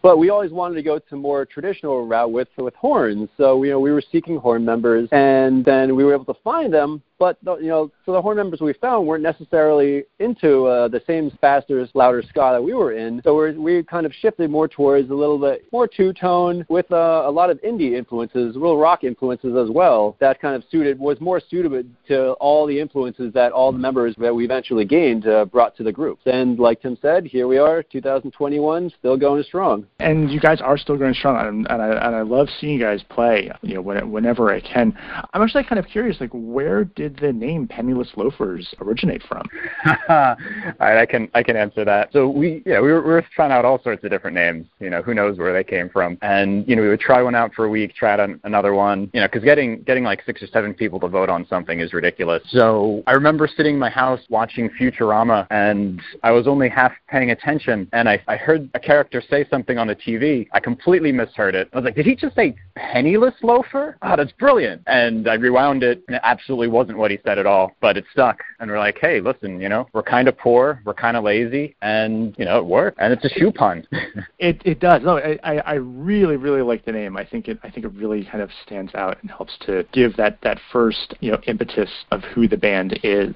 but 0.02 0.18
we 0.18 0.30
always 0.30 0.50
wanted 0.50 0.76
to 0.76 0.82
go 0.82 0.98
to 0.98 1.16
more 1.16 1.44
traditional 1.44 2.06
route 2.06 2.32
with 2.32 2.48
with 2.58 2.74
horns. 2.74 3.28
So 3.36 3.62
you 3.62 3.70
know 3.70 3.80
we 3.80 3.92
were 3.92 4.02
seeking 4.12 4.36
horn 4.36 4.64
members, 4.64 5.08
and 5.12 5.64
then 5.64 5.96
we 5.96 6.04
were 6.04 6.14
able 6.14 6.26
to 6.26 6.40
find 6.42 6.72
them 6.72 7.02
but 7.20 7.36
the, 7.42 7.56
you 7.58 7.68
know, 7.68 7.92
so 8.06 8.12
the 8.12 8.22
horn 8.22 8.38
members 8.38 8.62
we 8.62 8.72
found 8.72 9.06
weren't 9.06 9.22
necessarily 9.22 10.04
into 10.18 10.64
uh, 10.64 10.88
the 10.88 11.02
same 11.06 11.30
faster, 11.38 11.86
louder 11.92 12.22
ska 12.22 12.52
that 12.54 12.64
we 12.64 12.72
were 12.72 12.92
in. 12.92 13.20
So 13.22 13.34
we're, 13.34 13.52
we 13.52 13.82
kind 13.82 14.06
of 14.06 14.12
shifted 14.14 14.50
more 14.50 14.66
towards 14.66 15.10
a 15.10 15.14
little 15.14 15.38
bit 15.38 15.66
more 15.70 15.86
two 15.86 16.14
tone 16.14 16.64
with 16.70 16.90
uh, 16.90 17.24
a 17.26 17.30
lot 17.30 17.50
of 17.50 17.60
indie 17.60 17.92
influences, 17.92 18.56
real 18.56 18.78
rock 18.78 19.04
influences 19.04 19.54
as 19.54 19.68
well. 19.70 20.16
That 20.18 20.40
kind 20.40 20.56
of 20.56 20.64
suited 20.70 20.98
was 20.98 21.20
more 21.20 21.42
suited 21.46 21.94
to 22.08 22.32
all 22.34 22.66
the 22.66 22.80
influences 22.80 23.34
that 23.34 23.52
all 23.52 23.70
the 23.70 23.78
members 23.78 24.14
that 24.16 24.34
we 24.34 24.46
eventually 24.46 24.86
gained 24.86 25.28
uh, 25.28 25.44
brought 25.44 25.76
to 25.76 25.82
the 25.82 25.92
group. 25.92 26.20
And 26.24 26.58
like 26.58 26.80
Tim 26.80 26.96
said, 27.02 27.26
here 27.26 27.46
we 27.46 27.58
are, 27.58 27.82
2021, 27.82 28.92
still 28.98 29.18
going 29.18 29.42
strong. 29.42 29.86
And 30.00 30.30
you 30.30 30.40
guys 30.40 30.60
are 30.60 30.78
still 30.78 30.96
going 30.96 31.14
strong, 31.14 31.36
and, 31.46 31.66
and 31.70 31.82
I 31.82 32.06
and 32.06 32.16
I 32.16 32.22
love 32.22 32.48
seeing 32.60 32.74
you 32.74 32.80
guys 32.80 33.02
play. 33.08 33.50
You 33.62 33.74
know, 33.74 33.82
when, 33.82 34.10
whenever 34.10 34.52
I 34.52 34.60
can. 34.60 34.96
I'm 35.34 35.42
actually 35.42 35.64
kind 35.64 35.78
of 35.78 35.86
curious, 35.86 36.20
like 36.20 36.30
where 36.32 36.84
did 36.84 37.10
did 37.10 37.20
the 37.20 37.32
name 37.32 37.66
Penniless 37.66 38.10
Loafers 38.16 38.74
originate 38.80 39.22
from? 39.22 39.46
all 40.08 40.36
right, 40.78 40.98
I 40.98 41.06
can 41.06 41.28
I 41.34 41.42
can 41.42 41.56
answer 41.56 41.84
that. 41.84 42.12
So 42.12 42.28
we 42.28 42.62
yeah 42.66 42.80
we 42.80 42.92
were, 42.92 43.02
we 43.02 43.10
were 43.10 43.24
trying 43.34 43.52
out 43.52 43.64
all 43.64 43.82
sorts 43.82 44.04
of 44.04 44.10
different 44.10 44.34
names. 44.34 44.66
You 44.80 44.90
know 44.90 45.02
who 45.02 45.14
knows 45.14 45.38
where 45.38 45.52
they 45.52 45.64
came 45.64 45.88
from, 45.88 46.18
and 46.22 46.66
you 46.68 46.76
know 46.76 46.82
we 46.82 46.88
would 46.88 47.00
try 47.00 47.22
one 47.22 47.34
out 47.34 47.54
for 47.54 47.64
a 47.64 47.68
week, 47.68 47.94
try 47.94 48.12
out 48.12 48.20
an, 48.20 48.40
another 48.44 48.74
one. 48.74 49.10
You 49.12 49.20
know 49.20 49.28
because 49.28 49.44
getting 49.44 49.82
getting 49.82 50.04
like 50.04 50.22
six 50.24 50.42
or 50.42 50.46
seven 50.48 50.74
people 50.74 51.00
to 51.00 51.08
vote 51.08 51.28
on 51.28 51.46
something 51.46 51.80
is 51.80 51.92
ridiculous. 51.92 52.42
So 52.48 53.02
I 53.06 53.12
remember 53.12 53.48
sitting 53.48 53.74
in 53.74 53.80
my 53.80 53.90
house 53.90 54.20
watching 54.28 54.70
Futurama, 54.70 55.46
and 55.50 56.00
I 56.22 56.30
was 56.30 56.46
only 56.46 56.68
half 56.68 56.92
paying 57.08 57.30
attention, 57.30 57.88
and 57.92 58.08
I 58.08 58.22
I 58.28 58.36
heard 58.36 58.68
a 58.74 58.80
character 58.80 59.22
say 59.28 59.46
something 59.50 59.78
on 59.78 59.89
the 59.90 59.96
TV. 59.96 60.48
I 60.52 60.60
completely 60.60 61.12
misheard 61.12 61.54
it. 61.54 61.68
I 61.72 61.76
was 61.76 61.84
like, 61.84 61.94
did 61.94 62.06
he 62.06 62.14
just 62.14 62.34
say 62.34 62.56
penniless 62.76 63.34
loafer? 63.42 63.96
Oh, 64.02 64.16
that's 64.16 64.32
brilliant. 64.32 64.82
And 64.86 65.28
I 65.28 65.34
rewound 65.34 65.82
it, 65.82 66.02
and 66.08 66.16
it 66.16 66.22
absolutely 66.24 66.68
wasn't 66.68 66.98
what 66.98 67.10
he 67.10 67.18
said 67.24 67.38
at 67.38 67.46
all, 67.46 67.72
but 67.80 67.96
it 67.96 68.04
stuck. 68.12 68.42
And 68.58 68.70
we're 68.70 68.78
like, 68.78 68.98
hey, 69.00 69.20
listen, 69.20 69.60
you 69.60 69.68
know, 69.68 69.88
we're 69.92 70.02
kind 70.02 70.28
of 70.28 70.38
poor, 70.38 70.80
we're 70.84 70.94
kind 70.94 71.16
of 71.16 71.24
lazy, 71.24 71.76
and 71.82 72.34
you 72.38 72.44
know, 72.44 72.58
it 72.58 72.64
worked. 72.64 72.98
And 73.00 73.12
it's 73.12 73.24
a 73.24 73.28
shoe 73.28 73.52
pun. 73.52 73.86
it 74.38 74.62
it 74.64 74.80
does. 74.80 75.02
No, 75.02 75.18
I 75.18 75.58
I 75.58 75.74
really 75.74 76.36
really 76.36 76.62
like 76.62 76.84
the 76.84 76.92
name. 76.92 77.16
I 77.16 77.24
think 77.24 77.48
it 77.48 77.58
I 77.62 77.70
think 77.70 77.84
it 77.84 77.92
really 77.92 78.24
kind 78.24 78.42
of 78.42 78.50
stands 78.64 78.94
out 78.94 79.18
and 79.22 79.30
helps 79.30 79.56
to 79.66 79.84
give 79.92 80.16
that 80.16 80.38
that 80.42 80.58
first 80.72 81.14
you 81.20 81.32
know 81.32 81.40
impetus 81.46 81.90
of 82.10 82.22
who 82.22 82.48
the 82.48 82.56
band 82.56 82.98
is. 83.02 83.34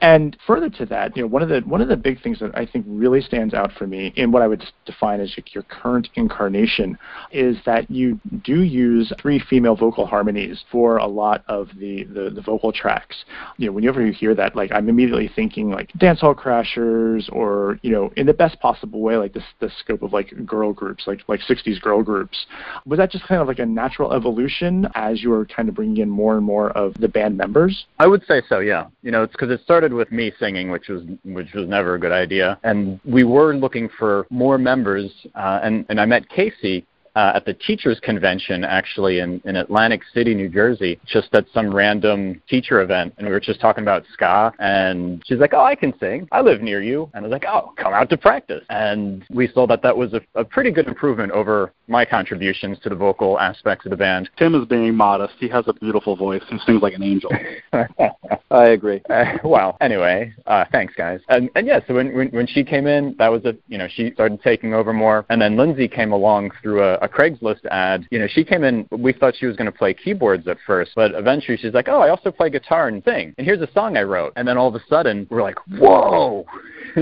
And 0.00 0.36
further 0.46 0.70
to 0.70 0.86
that, 0.86 1.16
you 1.16 1.22
know, 1.22 1.28
one 1.28 1.42
of 1.42 1.48
the 1.48 1.60
one 1.60 1.80
of 1.80 1.88
the 1.88 1.96
big 1.96 2.22
things 2.22 2.38
that 2.40 2.56
I 2.56 2.66
think 2.66 2.84
really 2.88 3.20
stands 3.20 3.54
out 3.54 3.72
for 3.78 3.86
me 3.86 4.12
in 4.16 4.32
what 4.32 4.42
I 4.42 4.46
would 4.46 4.64
define 4.84 5.20
as 5.20 5.36
your 5.54 5.62
current 5.68 6.08
incarnation 6.14 6.98
is 7.30 7.56
that 7.66 7.90
you 7.90 8.20
do 8.44 8.62
use 8.62 9.12
three 9.20 9.38
female 9.38 9.76
vocal 9.76 10.06
harmonies 10.06 10.64
for 10.70 10.98
a 10.98 11.06
lot 11.06 11.44
of 11.48 11.68
the, 11.78 12.04
the, 12.04 12.30
the 12.30 12.42
vocal 12.42 12.72
tracks. 12.72 13.24
You 13.56 13.66
know, 13.66 13.72
whenever 13.72 14.04
you 14.04 14.12
hear 14.12 14.34
that, 14.34 14.56
like 14.56 14.72
I'm 14.72 14.88
immediately 14.88 15.30
thinking 15.34 15.70
like 15.70 15.92
Dance 15.98 16.20
Hall 16.20 16.34
Crashers 16.34 17.30
or, 17.32 17.78
you 17.82 17.90
know, 17.90 18.12
in 18.16 18.26
the 18.26 18.34
best 18.34 18.58
possible 18.60 19.00
way, 19.00 19.16
like 19.16 19.32
this 19.32 19.44
the 19.60 19.70
scope 19.80 20.02
of 20.02 20.12
like 20.12 20.32
girl 20.46 20.72
groups, 20.72 21.04
like 21.06 21.20
like 21.28 21.40
60s 21.40 21.80
girl 21.80 22.02
groups. 22.02 22.46
Was 22.86 22.98
that 22.98 23.10
just 23.10 23.26
kind 23.26 23.40
of 23.40 23.48
like 23.48 23.58
a 23.58 23.66
natural 23.66 24.12
evolution 24.12 24.88
as 24.94 25.22
you 25.22 25.30
were 25.30 25.46
kind 25.46 25.68
of 25.68 25.74
bringing 25.74 25.98
in 25.98 26.10
more 26.10 26.36
and 26.36 26.44
more 26.44 26.70
of 26.70 26.94
the 26.94 27.08
band 27.08 27.36
members? 27.36 27.86
I 27.98 28.06
would 28.06 28.24
say 28.26 28.42
so, 28.48 28.60
yeah. 28.60 28.86
You 29.02 29.10
know, 29.10 29.22
it's 29.22 29.32
because 29.32 29.50
it 29.50 29.60
started 29.62 29.92
with 29.92 30.10
me 30.12 30.32
singing, 30.38 30.70
which 30.70 30.88
was 30.88 31.02
which 31.24 31.52
was 31.54 31.68
never 31.68 31.94
a 31.94 31.98
good 31.98 32.12
idea, 32.12 32.58
and 32.62 33.00
we 33.04 33.24
were 33.24 33.54
looking 33.54 33.88
for 33.98 34.26
more 34.30 34.58
members, 34.58 35.10
uh, 35.34 35.57
and 35.62 35.84
and 35.88 36.00
I 36.00 36.06
met 36.06 36.28
Casey 36.28 36.86
uh, 37.14 37.32
at 37.34 37.44
the 37.44 37.54
teachers 37.54 37.98
convention 38.00 38.64
actually 38.64 39.20
in, 39.20 39.40
in 39.44 39.56
Atlantic 39.56 40.02
City, 40.14 40.34
New 40.34 40.48
Jersey, 40.48 40.98
just 41.06 41.28
at 41.34 41.46
some 41.52 41.74
random 41.74 42.40
teacher 42.48 42.80
event. 42.80 43.14
And 43.18 43.26
we 43.26 43.32
were 43.32 43.40
just 43.40 43.60
talking 43.60 43.82
about 43.82 44.04
ska. 44.12 44.52
And 44.58 45.22
she's 45.26 45.38
like, 45.38 45.54
Oh, 45.54 45.64
I 45.64 45.74
can 45.74 45.92
sing. 45.98 46.28
I 46.32 46.40
live 46.40 46.60
near 46.62 46.82
you. 46.82 47.10
And 47.14 47.24
I 47.24 47.28
was 47.28 47.32
like, 47.32 47.44
Oh, 47.48 47.72
come 47.76 47.92
out 47.92 48.10
to 48.10 48.16
practice. 48.16 48.64
And 48.70 49.24
we 49.30 49.48
saw 49.48 49.66
that 49.66 49.82
that 49.82 49.96
was 49.96 50.14
a, 50.14 50.20
a 50.34 50.44
pretty 50.44 50.70
good 50.70 50.88
improvement 50.88 51.32
over 51.32 51.72
my 51.86 52.04
contributions 52.04 52.78
to 52.80 52.88
the 52.88 52.94
vocal 52.94 53.38
aspects 53.38 53.86
of 53.86 53.90
the 53.90 53.96
band. 53.96 54.30
Tim 54.38 54.54
is 54.54 54.66
being 54.66 54.94
modest. 54.94 55.34
He 55.38 55.48
has 55.48 55.64
a 55.68 55.72
beautiful 55.72 56.16
voice. 56.16 56.42
He 56.48 56.58
sings 56.66 56.82
like 56.82 56.94
an 56.94 57.02
angel. 57.02 57.30
I 58.50 58.68
agree. 58.68 59.02
Uh, 59.10 59.24
well, 59.44 59.76
anyway, 59.80 60.32
uh, 60.46 60.64
thanks 60.72 60.94
guys. 60.94 61.20
And, 61.28 61.50
and 61.54 61.66
yeah, 61.66 61.80
so 61.86 61.94
when, 61.94 62.14
when 62.14 62.28
when 62.28 62.46
she 62.46 62.64
came 62.64 62.86
in, 62.86 63.14
that 63.18 63.28
was 63.28 63.44
a 63.44 63.56
you 63.68 63.78
know 63.78 63.88
she 63.88 64.12
started 64.12 64.40
taking 64.42 64.74
over 64.74 64.92
more, 64.92 65.26
and 65.28 65.40
then 65.40 65.56
Lindsay 65.56 65.88
came 65.88 66.12
along 66.12 66.52
through 66.62 66.82
a, 66.82 66.97
a 67.02 67.08
Craigslist 67.08 67.64
ad. 67.70 68.06
You 68.10 68.18
know, 68.18 68.26
she 68.28 68.44
came 68.44 68.64
in. 68.64 68.88
We 68.90 69.12
thought 69.12 69.34
she 69.36 69.46
was 69.46 69.56
going 69.56 69.70
to 69.70 69.76
play 69.76 69.94
keyboards 69.94 70.46
at 70.48 70.58
first, 70.66 70.92
but 70.94 71.12
eventually 71.14 71.56
she's 71.56 71.74
like, 71.74 71.88
"Oh, 71.88 72.00
I 72.00 72.10
also 72.10 72.30
play 72.30 72.50
guitar 72.50 72.88
and 72.88 73.02
sing, 73.04 73.34
and 73.38 73.46
here's 73.46 73.60
a 73.60 73.72
song 73.72 73.96
I 73.96 74.02
wrote." 74.02 74.32
And 74.36 74.46
then 74.46 74.56
all 74.56 74.68
of 74.68 74.74
a 74.74 74.82
sudden, 74.88 75.26
we're 75.30 75.42
like, 75.42 75.58
"Whoa!" 75.78 76.46